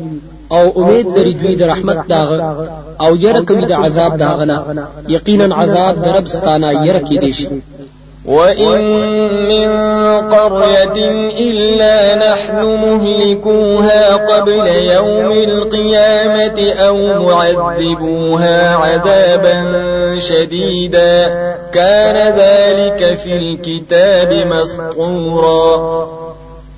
[0.51, 2.69] أو امید لري دوی د رحمت داغه
[3.01, 7.47] أو ير کوي د عذاب داغه یقینا عذاب د رب ستانه ير کې دي شي
[8.25, 8.81] وإن
[9.49, 9.69] من
[10.29, 10.97] قرية
[11.39, 19.55] إلا نحن مهلكوها قبل يوم القيامة أو معذبوها عذابا
[20.19, 21.27] شديدا.
[21.73, 26.07] كان ذلك في الكتاب مسطورا.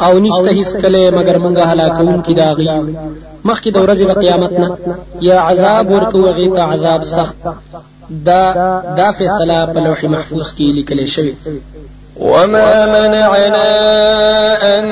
[0.02, 2.70] أو نشته هیڅ کله مگر مونږه هلاکون کی داغي
[3.50, 4.68] مخکې د ورځې د قیامت نه.
[5.22, 7.36] یا عذاب ورکو غي ته عذاب سخت.
[8.10, 8.44] دا
[8.98, 11.34] دا فیصله په لوح محفوظ کې لیکل شوی
[12.20, 13.68] وما منعنا
[14.80, 14.86] أن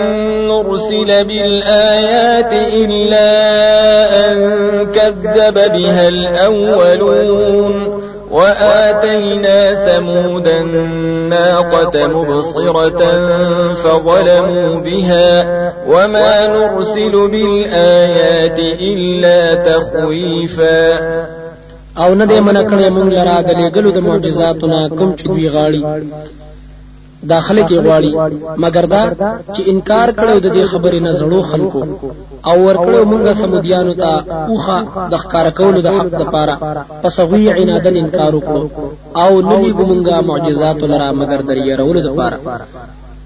[0.48, 3.32] نرسل بالآيات إلا
[4.26, 4.38] أن
[4.96, 7.76] كذب بها الأولون
[8.32, 13.02] وآتينا ثمود الناقة مبصرة
[13.74, 15.46] فظلموا بها
[15.88, 21.00] وما نرسل بالآيات إلا تخويفا.
[21.98, 25.86] أو نه دې من کړې مونږ لرا د لګلو د معجزاتو نه کوم چې غاړي.
[27.34, 28.12] داخله کې غواړي.
[28.64, 29.04] مګر دا
[29.54, 31.82] چې انکار کړو د دې خبرې نه زړو خلکو.
[32.50, 34.12] او ورکړو مونږه سمودیانو ته
[34.52, 34.78] اوخه
[35.12, 36.56] د ښکار کولو د حق د پاره
[37.04, 38.64] پس غوی عنادن انکار وکړو.
[39.24, 42.38] او نه لیګو مونګه معجزات لرا مګر درې رولو د پاره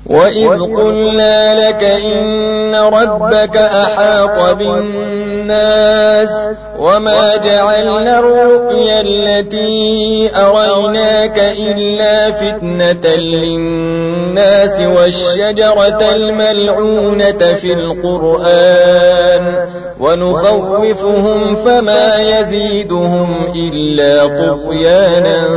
[0.10, 6.36] وإذ قلنا لك إن ربك أحاط بالناس
[6.80, 19.65] وما جعلنا الرؤيا التي أريناك إلا فتنة للناس والشجرة الملعونة في القرآن
[20.00, 25.48] ونخوفهم فما يزيدهم إلا طغيانا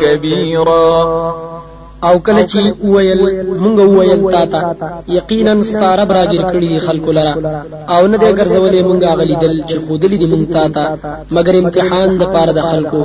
[0.00, 1.50] كبيرا
[2.08, 2.60] او کله چې
[2.92, 3.20] ویل
[3.62, 4.60] مونږ ویل تا ته.
[5.18, 7.34] یقینا ستاره براګر کړی دي خلکو لرا
[7.94, 10.84] او نه دې ګرځولې مونږ غلي دل چې خودلی دي مونږ تا ته.
[11.36, 13.00] مگر امتحان د پاره د خلکو.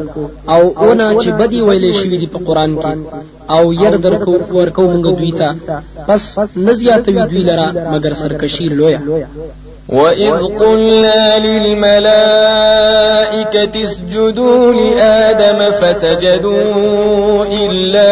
[0.53, 2.93] او اونه چې بدی ویلې شوې دي په قران کې.
[3.55, 5.49] او ير درکو ورکو مونږ دوی ته.
[6.07, 6.23] پس
[6.67, 8.99] نزیاتوي دوی لرا مگر سرکشی لویا
[9.89, 11.83] وإذ قلنا للملائكة
[13.83, 18.11] اسجدوا لآدم فسجدوا إلا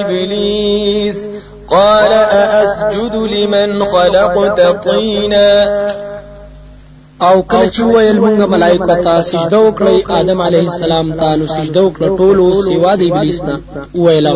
[0.00, 1.28] إبليس
[1.68, 5.86] قال أأسجد لمن خلقت طينا
[7.22, 11.82] او کله چې ویل مونږ ملائکه ته سجده وکړی آدم علیه السلام ته نو سجده
[11.82, 13.60] وکړه ټولو سیوا د ابلیس نه
[13.94, 14.26] ویل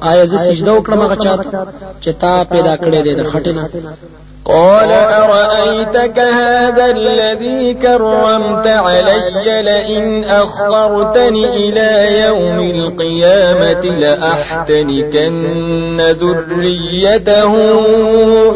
[0.00, 1.66] آیا زه سجده وکړم هغه چاته
[2.02, 3.64] چې تا پیدا کړی دی د خټینه.
[4.44, 15.36] قال أرأيتك هذا الذي كرمت علي لئن أخرتني إلى يوم القيامة لأحتنكن
[16.00, 17.54] ذريته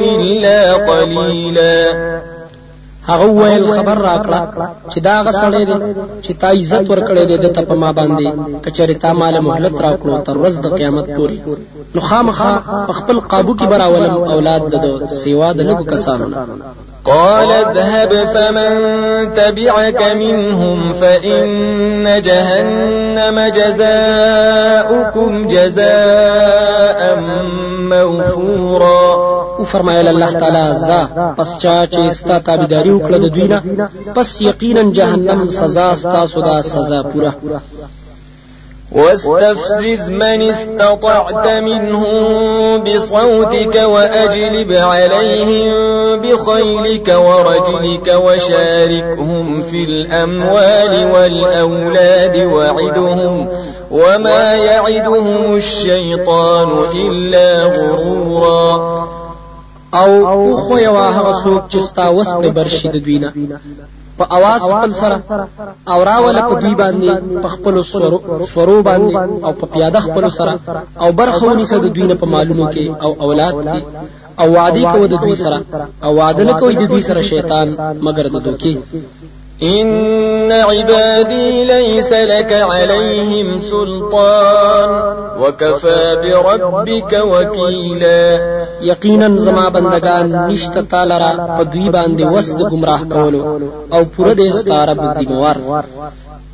[0.01, 1.94] إلا قليلا
[3.09, 4.40] هغه ویل خبر راکړه
[4.93, 5.77] چې دا غسړې دي
[6.25, 8.27] چې تا عزت ورکړې دي د په ما باندې
[8.64, 11.38] کچری تا مال مهلت راکړو تر ورځ د قیامت پورې.
[11.95, 12.53] نو خامخا
[12.99, 14.87] خپل قابو کې براولم اولاد د
[15.21, 16.27] سیوا د لګو کسانو
[17.05, 18.73] قال اذهب فمن
[19.35, 27.21] تبعك منهم فإن جهنم جزاؤكم جزاء
[27.93, 29.35] موفورا.
[29.59, 33.62] او فرمایل الله تعالی زا پس چا چې ستا تابعداري وکړه د دوی نه
[34.14, 37.33] پس یقینا جهنم سزا ستا سودا سزا پوره.
[38.94, 45.72] واستفزز من استطعت منهم بصوتك وأجلب عليهم
[46.20, 53.48] بخيلك ورجلك وشاركهم في الأموال والأولاد وعدهم
[53.90, 59.04] وما يعدهم الشيطان إلا غرورا.
[59.94, 63.33] او خو یو هغه څوک چې ستا وس په برشي د دوینه
[64.18, 65.16] په اواز خپل سره
[65.92, 67.11] او راول په دوی باندې
[67.42, 67.74] په خپل
[68.53, 69.14] سورو باندې
[69.46, 70.53] او په پیاده خپل سره
[71.03, 73.81] او برخه ونیسه د دوی نه په مالونو کې او اولاد کې
[74.40, 75.59] او وعده کوي د دوی سره
[76.05, 77.68] او وعده نه کوي د دوی سره شیطان
[78.07, 78.74] مگر د دوکي
[79.62, 88.38] إن عبادي ليس لك عليهم سلطان وكفى بربك وكيلا.
[88.83, 93.61] یقینا زما بندگان نشته تعالی را په دوی باندې وس د گمراه کولو
[93.93, 95.57] أو پوره د ستاره دیموار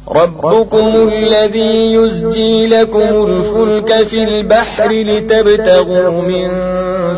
[0.09, 6.49] ربكم الذي يزجي لكم الفلك في البحر لتبتغوا من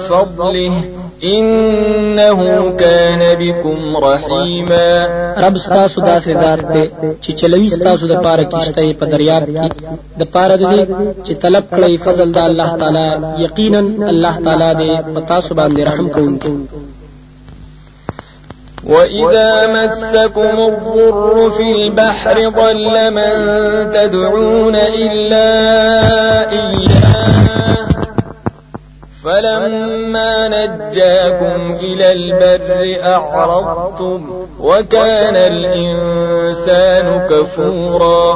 [0.08, 0.72] فضله
[1.24, 5.06] إنه كان بكم رحيما.
[5.38, 6.90] رب ستاسو داسې ذات دی
[7.22, 9.68] چې چلوي ستاسو د پاره کیشته په دریاب کې.
[10.18, 10.86] د پاره دی
[11.24, 13.08] چې طلب کړی فضل د الله تعالی
[13.44, 13.78] یقینا
[14.12, 16.54] الله تعالی دې په تاسو باندې رحم کوونکی.
[18.86, 23.32] وإذا مسكم الضر في البحر ضل من
[23.92, 25.48] تدعون إلا
[26.52, 27.91] إياه
[29.24, 34.20] فلما نجاكم إلى البر أعرضتم
[34.60, 38.32] وكان الإنسان كفورا.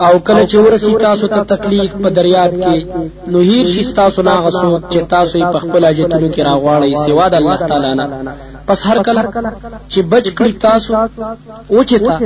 [0.00, 2.86] او کله چې ورسی تاسو ته تکلیف په دریاب کې
[3.32, 7.34] نو هیر شي تاسو نه غسو چې تاسو په خپل اجتونو کې راغواړی سوا د
[7.34, 8.34] الله تعالی نه.
[8.66, 9.22] پس هر کله
[9.92, 10.94] چې بچ کړی تاسو
[11.70, 12.18] او چې تا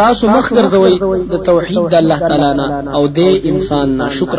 [0.00, 0.94] تاسو مخ ګرځوي
[1.32, 3.18] د توحید د الله تعالی نه او د
[3.50, 4.08] انسان نه.
[4.08, 4.38] شکر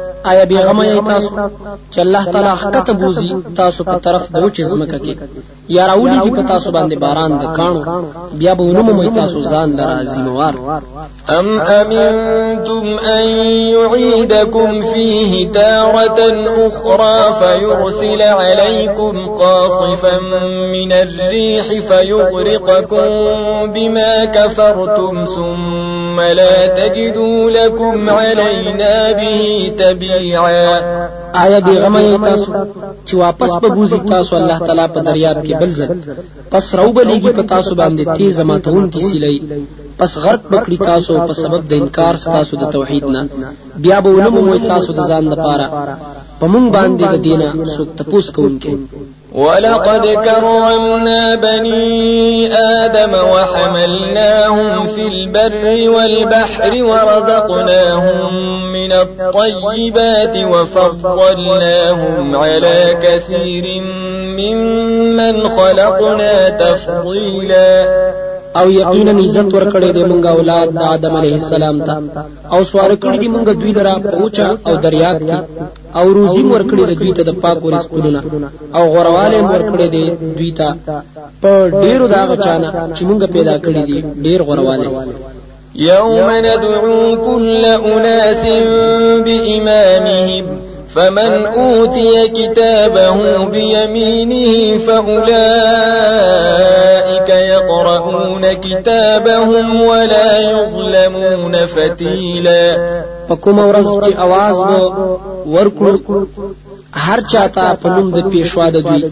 [0.23, 1.29] آیا بیغمه ای تاسو
[1.91, 5.15] چې الله تعالی حقته بوزي تاسو په طرف د وچ زمکه کې.
[5.69, 7.81] یا راولي کی په تاسو باندې باران د کانو
[8.39, 10.53] بیا به ونمو تاسو ځان لرا ذمہوار
[11.39, 13.27] أم أمنتم أن
[13.75, 16.19] يعيدكم فيه تارة
[16.67, 20.17] أخرى فيرسل عليكم قاصفا
[20.75, 23.07] من الريح فيغرقكم
[23.73, 30.10] بما كفرتم ثم لا تجدوا لكم علينا به تبيعا.
[31.43, 32.49] آیا بیغمه تاسو؟
[33.07, 35.89] چې واپس به بوزي تاسو الله تعالی په دریاب کې بل ځل.
[36.51, 39.37] پس راو بلیږي په تاسو باندې تیز ماتون کی سیلای
[39.99, 43.21] پس غرق بکړی تاسو په سبب د انکار تاسو د توحید نه.
[43.83, 45.65] بیا به ولمو تاسو د ځان لپاره.
[46.39, 48.73] په مونږ باندې د دینه څوک تپوس کوونکې
[49.31, 63.83] ولقد كرمنا بني آدم وحملناهم في البر والبحر ورزقناهم من الطيبات وفضلناهم على كثير
[64.37, 67.85] ممن خلقنا تفضيلا.
[68.55, 72.01] أو یقینا عزت ورکړې د مونږ أولاد د آدم علیه السلام ته.
[72.51, 75.39] أو سوار کړې دي مونږ دوی لرا پوچا أو دریاب کې.
[75.99, 78.09] او روزي ورکړې د دوی ته د پاکو رزقونو
[78.77, 80.05] او غرواله ورکړې دي
[80.37, 80.67] دوی ته
[81.41, 81.51] په
[81.83, 84.87] ډیرو دا غچانه چې مونږ پیدا کړې دي ډیر غرواله
[85.75, 88.43] يوم ندعو كل أناس
[89.25, 90.45] بإمامهم
[90.94, 95.26] فمن أوتي كتابه بيمينه فأولئك
[97.28, 102.76] يقرؤون كتابهم ولا يظلمون فتيلا
[103.28, 104.80] پکوم ورځ چې आवाज به
[105.54, 105.94] ورکړو
[106.93, 109.03] هر چاته په نوم د پیشوا د دوی.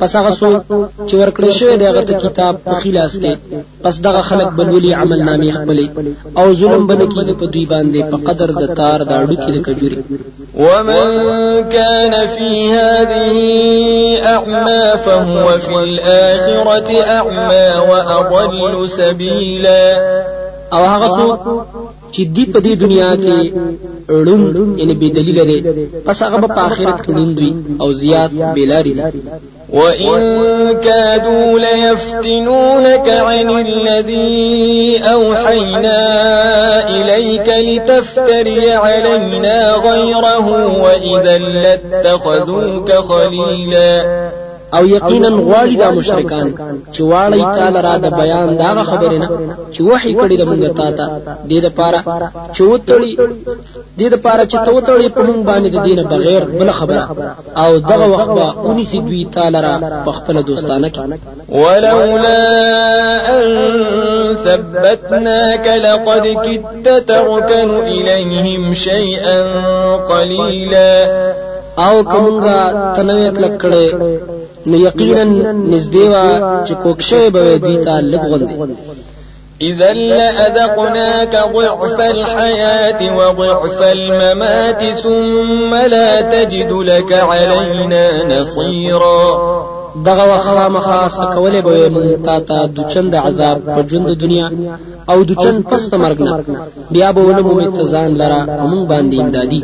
[0.00, 0.62] پس هغه څوک
[1.08, 3.32] چې ورکړی شوی دی هغه کتاب په خلاص کې
[3.84, 5.86] پس دغه خلک بلولي عمل نامې خپلې.
[6.38, 9.58] او ظلم بنه کیږي په دوی باندې په قدر د تار د اړو کې د
[9.66, 9.98] کجوري.
[10.64, 11.08] ومن
[11.72, 13.36] كان في هذه
[14.34, 19.84] أعمى فهو في الآخرة أعمى وأضل سبيلا.
[20.72, 21.38] او هغه څوک
[22.12, 23.40] چې دی په دې دنیا کې
[24.08, 25.58] ړوند یعنی بے دلیل دی
[26.04, 29.20] پس هغه په آخرت کې ړوند وي أو زیات بیلاری دی
[29.72, 36.00] وإن كادوا ليفتنونك عن الذي أوحينا
[36.88, 40.46] إليك لتفتري علينا غيره
[40.82, 44.04] وإذا لاتخذوك خليلا
[44.74, 46.54] او یقینا غواړي دا مشرکان
[46.92, 49.28] چې واړی تعالی را د بیان دا خبره نه
[49.72, 51.06] چې وحی کړی د مونږ تا ته.
[51.50, 52.00] دې د پاره
[52.54, 53.12] چې وتړي
[53.98, 57.04] دې د پاره چې توتړي په مونږ باندې د دینه بغیر بل خبره.
[57.62, 61.00] او دغه وخت به اونې سي دوی تعالی را په خپل دوستانه کې.
[61.48, 62.42] ولولا
[63.34, 63.44] ان
[64.44, 69.38] ثبتناك لقد كدت تركن اليهم شيئا
[70.10, 71.06] قليلا.
[71.78, 72.58] او کومګه
[72.96, 73.86] تنوي کلک کړي
[74.66, 75.24] نو یقینا
[75.72, 76.24] نږدې وا
[76.66, 78.56] چې کوکشه به دوی ته لږ غوندي
[79.62, 89.22] إذا لأذقناك ضعف الحياة وضعف الممات ثم لا تجد لك علينا نصيرا.
[90.04, 94.50] دغه وخا مخا سکولې به مونږ تا ته د چند عذاب په ژوند دنیا
[95.08, 96.44] او د چند پس مرګ نه.
[96.90, 98.40] بیا به ولمو متزان لرا
[98.70, 99.60] مونږ باندې امدادي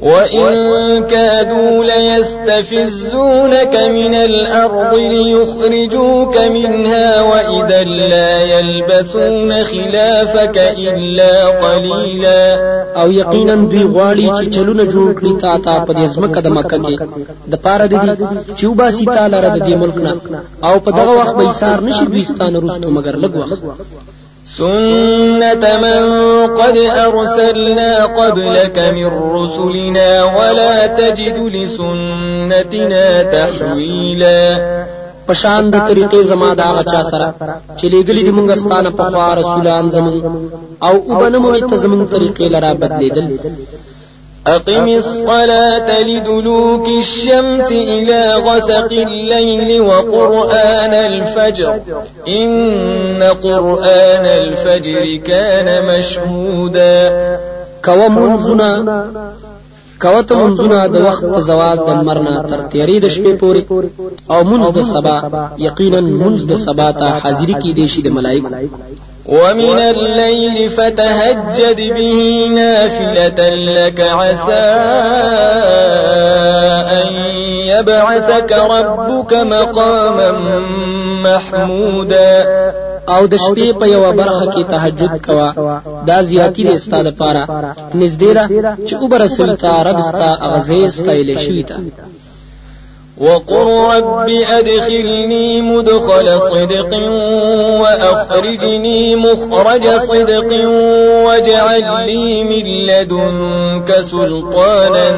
[0.00, 13.54] وإن كادوا ليستفزونك من الأرض ليخرجوك منها وإذا لا يلبثون خلافك إلا قليلا او یقینا
[13.54, 16.94] دوی غواړي چې چلونه جوړ کړي تا ته په دې ځمکه د مکه کې.
[17.52, 18.10] د پاره د دې
[18.56, 20.12] چې وباسي تعالی را د دې ملک نه.
[20.64, 23.60] او په دغه وخت به ایثار نشي دوی ستانه رستو مگر لږ وخت
[24.56, 26.02] سنة من
[26.46, 34.88] قد أرسلنا قبلك من رسلنا ولا تجد لسنتنا تحويلا
[35.28, 37.26] پشان د طریقې زما دا غچا سره
[37.78, 40.50] چې لګلې دي مونږ ستانه په خوا رسولان زمون
[40.82, 43.26] أو وبنمو ته زمون طریقې لرا بدلیدل
[44.46, 51.80] أقم الصلاة لدلوك الشمس إلى غسق الليل وقرآن الفجر.
[52.28, 57.38] إن قرآن الفجر كان مشهودا.
[57.84, 58.72] كو منزنا
[60.02, 63.62] کوته منځونه د وخت په زوال د مرنا تر تیری د شپې پورې
[64.32, 65.16] أو منځ د سبا
[65.68, 68.48] یقینا منځ د سبا ته حاضری کې دی شي د ملائکه
[69.28, 74.68] ومن الليل فتهجد به نافلة لك عسى
[77.00, 77.12] أن
[77.66, 80.32] يبعثك ربك مقاما
[81.22, 82.44] محمودا.
[83.14, 85.48] او د شپې په یو برخه کې تهجد کوا
[86.08, 87.42] دا زیاتی د استاد لپاره
[88.00, 88.44] نږدې ده
[88.86, 91.76] چې وبرسوي ته رب استا اغزه استایل شوی ته
[93.20, 93.66] وقل
[93.96, 96.98] رب أدخلني مدخل صدق
[97.80, 100.68] وأخرجني مخرج صدق
[101.26, 105.16] واجعل لي من لدنك سلطانا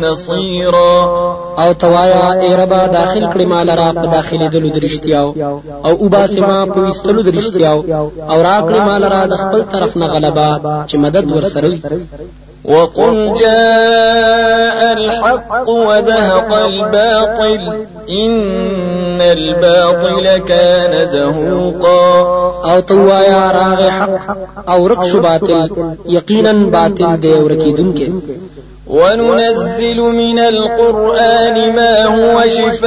[0.00, 1.36] نصيرا.
[1.58, 5.34] او توایا ای ربا داخل کړي مال را په داخلي دلو درشتیاو
[5.84, 7.84] او وباسما په وستلو درشتیاو
[8.30, 10.50] او را کړي مال را د خپل طرف نه غلبا
[10.88, 11.80] چې مدد ورسره وي
[12.68, 17.60] وقل جاء الحق وزهق الباطل
[18.10, 22.46] إن الباطل كان زهوقا.
[22.64, 24.36] أو توایا راغ حق
[24.68, 25.68] أو رکش باطل
[26.06, 28.08] یقینا باطل دی ورکیدونکې
[28.86, 32.86] وننزل من القرآن ما هو شفاء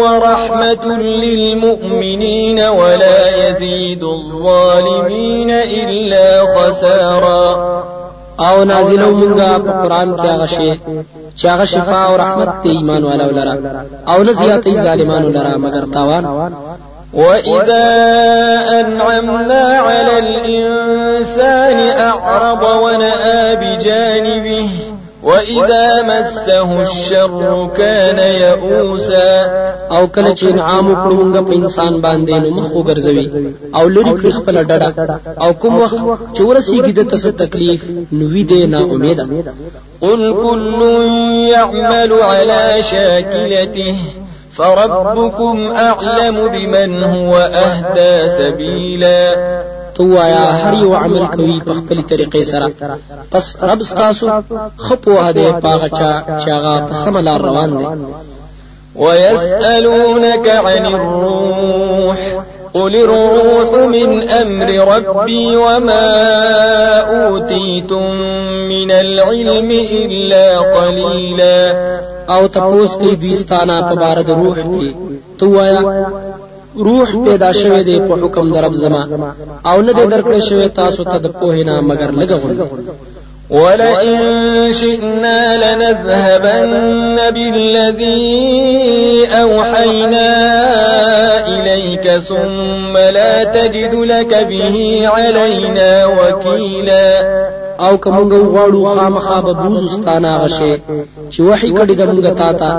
[0.00, 7.78] ورحمة للمؤمنين ولا يزيد الظالمين إلا خسارا.
[8.40, 10.80] أو نازلو مونږه په قرآن کې هغه شی
[11.38, 13.56] چې هغه شفا أو رحمت دی ایمان والو لرا
[14.08, 16.24] أو نه زیاتې ظالمانو لرا مگر تاوان.
[17.18, 17.88] وإذا
[18.80, 24.70] أنعمنا على الإنسان أعرض ونأى بجانبه
[25.22, 29.32] وإذا مسه الشر كان يئوسا
[29.96, 33.26] او کله چې انعام وکړو په انسان باندې نو مخ وګرځوي.
[33.74, 34.90] او لری کړ خپل ډډه.
[35.42, 35.96] او کوم وخت
[36.34, 39.26] چې ورسیږي د تاسو تکلیف؟ نو وی دې نا امیده.
[40.00, 40.80] قل كل
[41.54, 43.96] يعمل على شاكلته
[44.58, 49.36] فربكم أعلم بمن هو أهدى سبيلا.
[49.94, 52.70] توایا هر یو عمل کوي په خپل طریقې سره
[53.32, 54.30] پس رب ستاسو
[54.78, 57.86] خپو هده پاغه چا چاغه په سم لار روان دي.
[58.96, 62.18] ويسألونك عن الروح
[62.74, 66.06] قل الروح من أمر ربي وما
[67.00, 68.12] أوتيتم
[68.68, 72.07] من العلم إلا قليلا.
[72.30, 74.94] أو تپوس کوي دوی ستانه په بار د روح کې.
[75.38, 75.80] توایا
[76.76, 79.02] روح پیدا شوه دی په حکم در رب زما.
[79.66, 82.70] أو نه دې درکړې شوه تاسو ته د پوهې نه مگر لګغون
[83.50, 90.30] ولئن شئنا لنذهبن بالذي أوحينا
[91.48, 97.57] إليك ثم لا تجد لك به علينا وكيلا.
[97.86, 100.72] او کومګ غواړو خامخا به بوز ستانه غشه
[101.32, 102.70] چې وحي کړي د موږ تا ته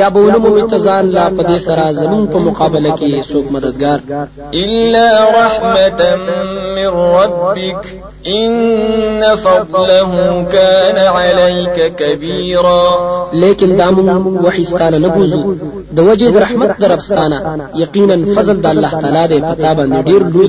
[0.00, 3.98] یا به ولمو متزان لا په دې سره زمون په مقابله کې څوک مددگار.
[4.62, 6.00] الا رحمه
[6.76, 7.82] من ربك
[8.26, 10.10] ان فضله
[10.52, 12.84] كان عليك كبيرا.
[13.32, 15.54] لیکن دامو وحي ستانه نه بوزو.
[15.96, 17.38] د وجه رحمت دربستانه
[17.74, 20.48] یقینا فضل د الله تعالی دی پتا باندې ډیر لوی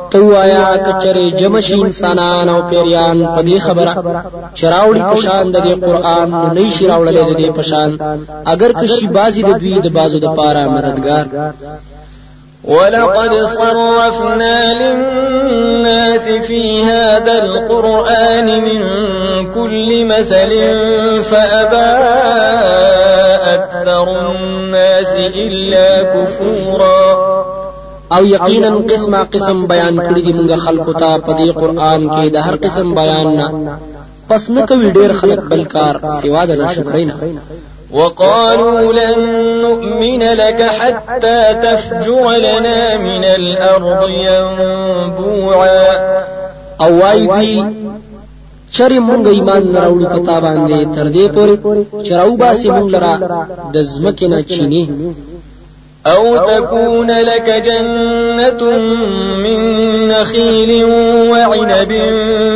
[0.11, 3.93] تو آیا کچره جمشي انسانان أو پیریان په دې خبره
[4.55, 7.97] چراوړي پشان د قرآن نه شي راوړلې د دې پشان.
[8.45, 11.25] اگر کشي بازي د دوی د بازو د پاره مددگار.
[12.63, 18.81] ولقد صرفنا للناس في هذا القرآن من
[19.55, 20.51] كل مثل
[21.23, 21.91] فأبى
[23.55, 27.30] أكثر الناس إلا كفورا.
[28.15, 32.37] او یقینا قسمه قسم بیان کړی دی موږ خلکو ته په دې قران کې د
[32.45, 33.47] هر قسم بیان نه.
[34.29, 37.15] پس نه کوي ډیر خلک بلکار سوا د ناشکرینا
[37.91, 39.19] وقالوا لن
[39.61, 45.85] نؤمن لك حتى تفجر لنا من الأرض ينبوعا.
[46.83, 47.63] او وای دی
[48.75, 51.55] چرې مونږ ایمان نه راوړو پتا باندې تر دې پورې
[52.07, 53.13] چراو باسي مونږ لرا
[53.73, 54.83] د زمکه نه چینه
[56.07, 58.77] أو تكون لك جنة
[59.37, 59.59] من
[60.07, 60.85] نخيل
[61.31, 61.93] وعنب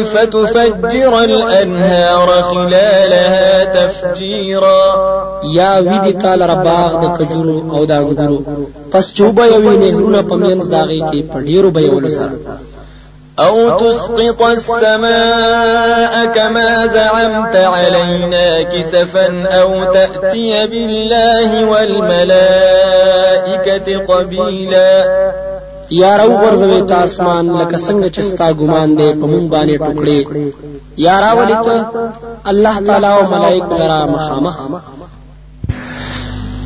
[0.03, 4.95] فتفجر الأنهار خلالها تفجيرا.
[5.53, 8.37] یا وی دی تعالی رباغ د کجورو او د انګورو
[8.91, 12.35] پس چوبه یوی نهرونه پمینځ داږي کې پډیرو به ول سره
[13.39, 22.95] أو تسقط السماء كما زعمت علينا كسفا أو تأتي بالله والملائكة
[24.05, 25.05] قبيلا.
[25.91, 30.19] یا راو ورزوي ته اسمان لکه څنګه چې ستا ګمان دی په مونږ باندې ټوکړي
[30.97, 31.85] یا راولې ته
[32.51, 34.57] الله تعالی أو ملائکه لرا مخامخ.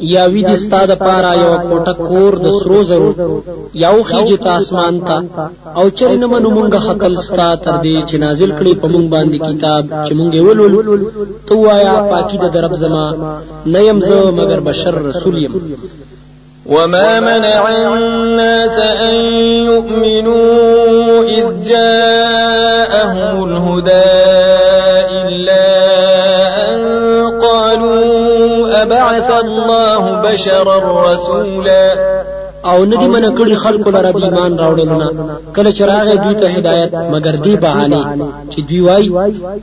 [0.00, 3.10] یا وی د استاد پارا یو کوټه کور د سرو زرو
[3.84, 5.16] یو خيجه ته اسمان ته
[5.78, 9.38] او چرې نه منو مونږه خپل ستا تر دې چې نازل کړي په مونږ باندې
[9.48, 11.00] کتاب چې مونږ ولول.
[11.46, 13.06] تو وایا پاکی د درب زما
[13.66, 15.54] نه يم زه مگر بشر رسول يم
[16.66, 19.14] وما منع الناس أن
[19.70, 24.85] يؤمنوا إذ جاءهم الهدى
[29.30, 30.78] أبعث الله بشرا
[31.12, 31.96] رسولا.
[32.64, 35.08] أو ندی من کړي خلکو لره د ایمان راوړلونه
[35.56, 38.18] کله چې راغی دوی ته هدایت مگر دی بهانه
[38.50, 39.10] چې دوی وای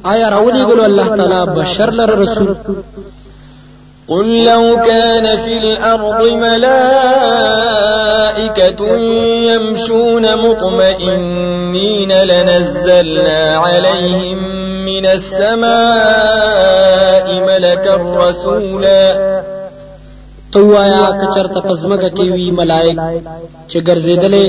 [0.06, 2.56] آیا راولې ګلو الله تعالی بشر لره رسول؟
[4.08, 7.78] قل لو كان في الأرض ملائكة
[9.52, 14.38] يمشون مطمئنين لنزلنا عليهم
[14.86, 15.74] من السماء
[17.48, 19.44] ملكا رسولا.
[20.54, 22.98] تو وایا کچرته پزماګه کې وی ملائک
[23.70, 24.46] چې ګرځیدلې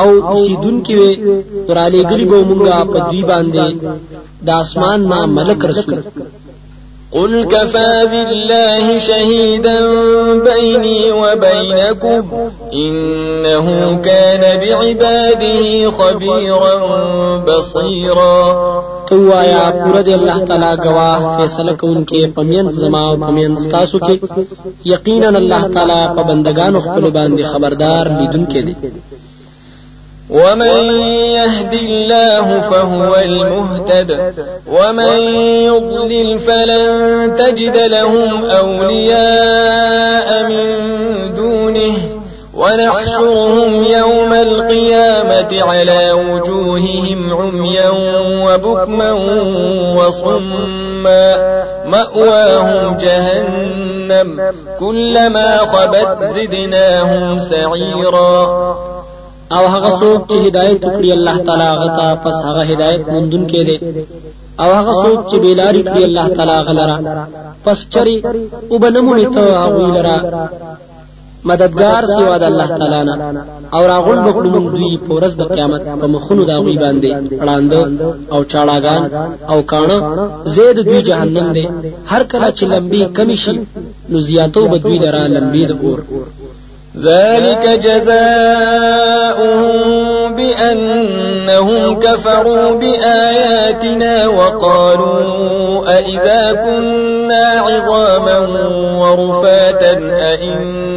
[0.00, 0.10] أو
[0.44, 1.12] سیدون کې وي
[1.68, 3.66] تراله ګلی به مونږه په دوی باندې.
[4.46, 6.00] د آسمان ما ملک رسول.
[7.16, 9.78] قل كفى بالله شهيدا
[10.48, 12.22] بيني وبينكم
[12.74, 13.66] إنه
[14.04, 16.74] كان بعباده خبيرا
[17.46, 18.42] بصيرا
[19.12, 24.14] تو آیا پورا دی الله تعالی گواه فیصله کوونکې پمین زما أو پمین تاسو کې
[24.84, 28.74] یقینا الله تعالی په بندگانو خپل باندې خبردار لیدونکې دی.
[30.30, 30.90] ومن
[31.38, 34.10] يهد الله فهو المهتد.
[34.72, 35.18] ومن
[35.68, 36.82] يضلل فلن
[37.36, 40.66] تجد لهم أولياء من
[41.36, 42.11] دونه.
[42.56, 47.90] ونحشرهم يوم القيامة على وجوههم عميا
[48.46, 49.12] وبكما
[49.98, 51.26] وصما.
[51.86, 58.46] مأواهم جهنم كلما خبت زدناهم سعيرا.
[59.52, 63.62] او هغه څوک چې هدایت وکړي الله تعالی هغه ته پس هغه هدایت مندون کې
[63.68, 63.80] دي
[64.60, 66.96] او هغه څوک چې بیلاری کړی الله تعالی غلرا.
[67.64, 68.22] پس چری
[68.70, 70.16] وبنمونی ته هغه لرا
[71.44, 73.14] مددگار سوا د الله تعالی نه.
[73.74, 77.10] او راغون بکړو موږ دوی پورز د قیامت په مخونو دا غوي باندې.
[77.40, 77.72] وړاند
[78.32, 79.02] او چاړاګان
[79.52, 79.98] او کانه
[80.44, 81.66] زید دوی جهنم دی.
[82.06, 83.56] هر کله چې لمبي کمی شي
[84.10, 86.00] نو زیاتو بدوی درا لمبي د اور.
[86.96, 89.72] ذلك جزاؤهم
[90.36, 95.20] بأنهم كفروا بآياتنا وقالوا
[95.96, 98.38] أئذا كنا عظاما
[99.00, 99.92] ورفاتا
[100.32, 100.91] أئنا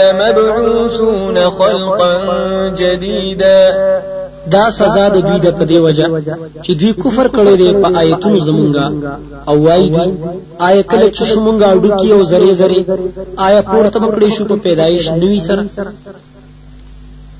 [0.00, 2.12] لمبعوثون خلقا
[2.78, 3.70] جديدا.
[4.52, 6.06] دا سزا د دوی د پدې وجه
[6.64, 8.84] چې دوی کفر کړی دی په آیتونو زمونږه.
[9.48, 10.10] او وایي دوی
[10.58, 12.80] آیا کله چې شومونږه اډو کې او زری زری
[13.46, 15.62] آیا پورته مکړې شو په پیدایش نوې سره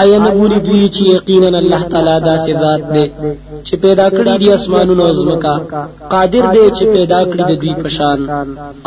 [0.00, 3.06] آیا نه ګوري دوی چې یقینا الله تعالی دا ذات دی
[3.66, 5.54] چې پیدا کړی دی اسمانونو او زمکا
[6.12, 8.18] قادر دی چې پیدا کړی د دوی پشان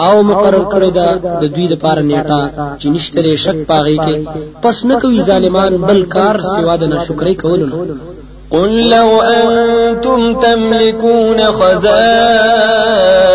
[0.05, 1.09] او مقرر کړی دا
[1.41, 2.41] د دوی لپاره نیټه
[2.79, 4.15] چې نشته شک پاغي کې
[4.63, 7.67] پس نه کوي ظالمان بل کار سوا د نشکرۍ کولو
[8.53, 13.34] قل لو أنتم تملكون خزائن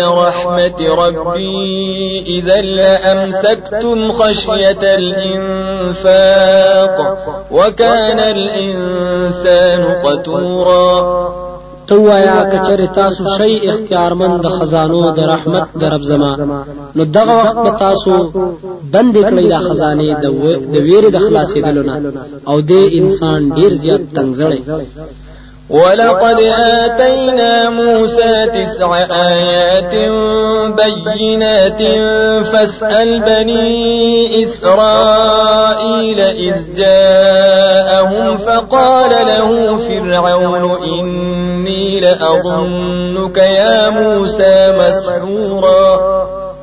[0.00, 6.96] رحمة ربي إذا لأمسكتم خشية الإنفاق
[7.50, 11.38] وكان الإنسان قتورا
[11.88, 16.32] توایا کچر تاسو شی اختیارمند د خزانو د رحمت د رب زما
[16.96, 18.12] نو دغه وخت په تاسو
[18.94, 20.04] بند کړی د خزانه
[20.72, 21.94] د ویری د خلاصېدلو نه.
[22.50, 24.60] او د انسان ډیر زیات تنگزړی
[25.70, 29.94] ولقد آتينا موسى تسع آيات
[31.04, 31.82] بينات
[32.46, 45.98] فاسأل بني إسرائيل إذ جاءهم فقال له فرعون إني لأظنك يا موسى مسحورا.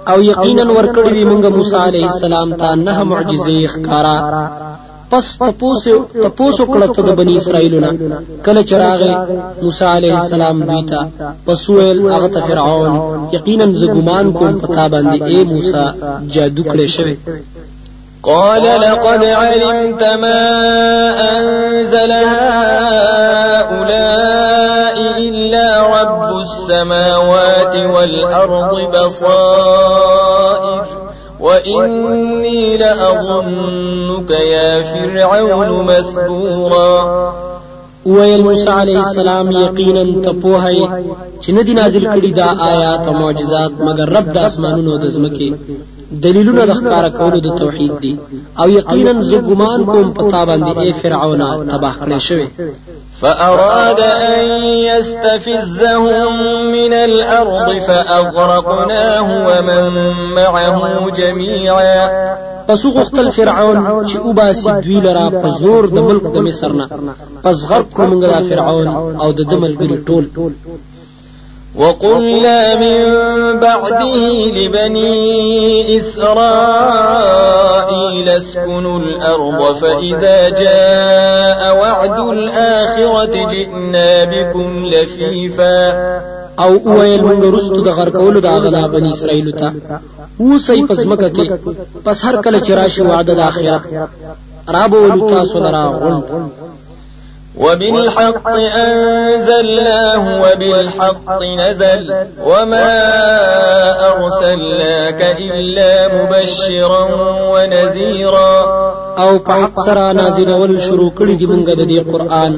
[0.07, 3.67] أو یقینا ورکړی موږ موسی عليه السلام ته نه معجزې
[5.15, 7.89] پس تپوسو تپوسو کړه ته د بنی اسرائیلونه
[8.45, 9.11] کله چراغه
[9.61, 10.99] موسی علیه السلام دوی ته
[11.45, 12.93] پس ویل هغه ته فرعون.
[13.35, 15.85] یقینا زګمان کوم پتا باندې اے موسی
[16.33, 17.15] جادو کړی شوی
[18.23, 20.43] قال لقد علمت ما
[21.31, 22.11] أنزل
[23.31, 25.67] هؤلاء إلا
[26.01, 30.94] رب السماوات والأرض بصائر.
[31.45, 36.95] وإني لأظنك يا فرعون مثبورا.
[38.05, 40.81] ویل موسی علیہ السلام یقینا ته پوهی
[41.41, 45.47] چې ندی نازل کړي دا آیات او معجزات مگر رب د اسمانونو د زمکه
[46.25, 48.13] دلیلونه د ښکارا کولو د توحید دي
[48.59, 51.41] او یقینا زه ګمان کوم پتا باندې ای فرعون
[51.71, 52.47] تباه کړی شوی
[53.25, 56.31] فأراد أن يستفزهم
[56.71, 62.09] من الأرض فأغرقناه ومن معه جميعا.
[62.67, 66.87] پس غختل فرعون چې وباسي دوی لرا په زور د ملک د مصر نه.
[67.43, 68.87] پس غرق کړو فرعون
[69.21, 70.25] أو د دملګری ټول.
[71.77, 72.99] وقلنا من
[73.59, 74.15] بعده
[74.55, 77.37] لبني إسرائيل
[78.29, 85.93] اسكنوا الأرض فإذا جاء وعد الآخرة جئنا بكم لفيفا.
[86.59, 89.67] أو اویل مونږ رستو د غر کولو د غلا بنی اسرائیل ته
[90.39, 91.45] اوسې پس مکه کې
[92.05, 93.81] پس هر کله چې راشي وعده د آخرت.
[94.67, 96.23] رابو تاسو لرا غون
[97.57, 102.13] وبالحق أنزلناه وبالحق نزل
[102.45, 102.91] وما
[104.11, 107.03] أرسلناك إلا مبشرا
[107.53, 108.55] ونذيرا.
[109.17, 112.51] أو په حق نازل ول شروع کړي دي مونږ د دې قرآن.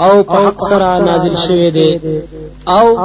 [0.00, 0.72] أو په حق
[1.08, 2.00] نازل شوی دی.
[2.68, 2.96] أو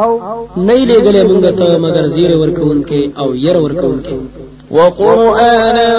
[0.58, 2.06] نه لګلې مونږ ته مگر
[2.36, 4.43] ورکوونکې أو ير ورکوونکې.
[4.74, 5.90] وقرآنا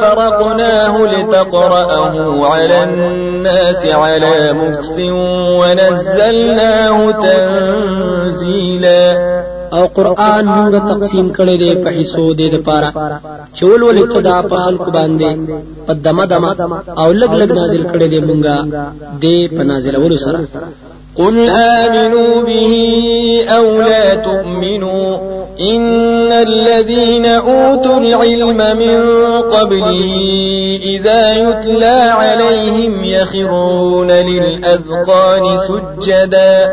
[0.00, 4.94] فرقناه لتقرأه على الناس على مكس
[5.60, 9.04] ونزلناه تنزيلا.
[9.76, 12.88] او قران موږ تقسیم کړی دی په حصو دې لپاره.
[13.58, 15.30] چول ول ابتدا په خلکو باندې
[15.86, 16.50] په دمه دمه
[17.00, 18.40] او لګ لګ نازل کړی دی موږ
[19.22, 20.38] دې په نازلولو سره
[21.18, 22.74] قل آمنوا به
[23.48, 25.16] أو لا تؤمنوا
[25.60, 29.00] إن الذين أوتوا العلم من
[29.42, 30.14] قبله
[30.82, 36.68] إذا يتلى عليهم يخرون للأذقان سجدا.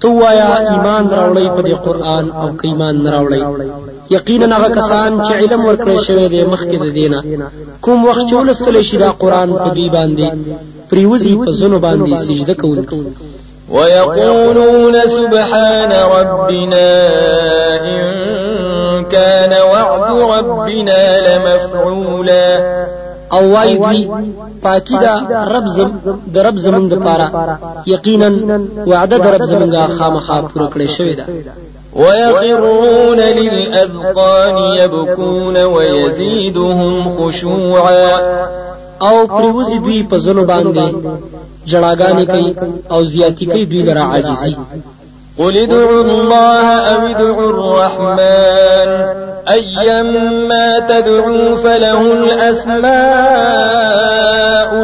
[0.00, 2.96] تو وایا ایمان راوړی په قرآن أو که ایمان
[4.10, 7.18] یقینا هغه کسان چې علم ورکړی شوی دی مخکې د دینه
[7.84, 10.26] کوم وخت چې ولستل شي دا قران په دوی باندې
[10.90, 13.02] پریوزی په زونو باندې سجده کوونکی
[13.70, 16.90] ويقولون سبحان ربنا
[17.84, 22.48] إن كان وعد ربنا لمفعولا.
[23.32, 24.08] او وای دوی
[24.62, 25.90] پاکی دا رب زم
[26.34, 27.28] د رب زمون د پاره.
[27.86, 28.30] یقینا
[28.86, 31.24] وعده د رب زمونږه خامخا پوره کړی شوی ده
[31.98, 38.20] ويخرون للأذقان يبكون ويزيدهم خشوعا.
[39.02, 40.94] أو پریوزی دوی په زنو باندې
[41.66, 42.54] جړاګانې کوي
[42.90, 44.56] أو زیاتی کوي دوی لره عاجزي.
[45.38, 49.27] قل ادعوا الله أو ادعوا الرحمن.
[49.52, 52.88] أيما تدعوا فله الأسماء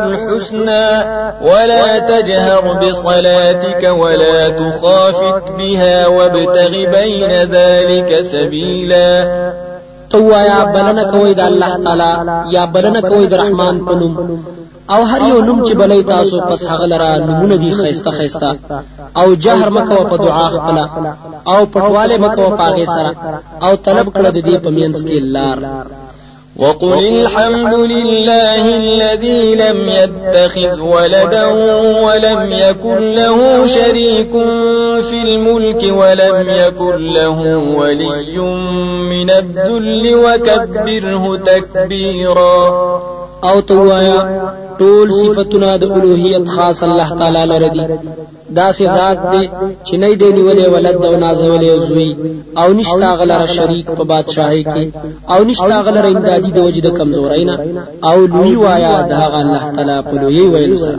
[0.05, 0.89] الحسنى
[1.43, 9.11] ولا تجهر بصلاتك ولا تخافت بها وابتغ بين ذلك سبيلا.
[10.11, 12.13] تو یا بلنه کوي د الله تعالی
[12.55, 13.79] یا بلنه کوي د رحمان
[14.91, 18.57] او هر یو نوم چې بلای تاسو پس هغه لرا نمونه دي خيسته خيسته
[19.17, 20.79] او جهر مکو په دعا خپل
[21.47, 23.13] او پټواله مکو پاغه سره.
[23.63, 25.59] او طلب کړه د دې پمینس کې لار.
[26.57, 31.47] وقل الحمد لله الذي لم يتخذ ولدا
[32.07, 34.33] ولم يكن له شريك
[35.09, 37.39] في الملك ولم يكن له
[37.79, 38.39] ولي
[39.13, 42.59] من الذل وكبره تكبيرا.
[43.45, 47.85] او توایا ټول صفاتونه د الوهیت خاص الله تعالی لره دي.
[48.59, 49.45] دا سي ذات دی
[49.87, 52.11] چې نه دی نیولې ولد او نازولې زوی.
[52.61, 54.85] او نشتا غلره شریک په بادشاہي کې.
[55.33, 57.57] او نشتا غلره امدادي د وجد کمزوري نه.
[58.09, 60.99] او لوی وایا دا الله تعالی په لوی ویلو سره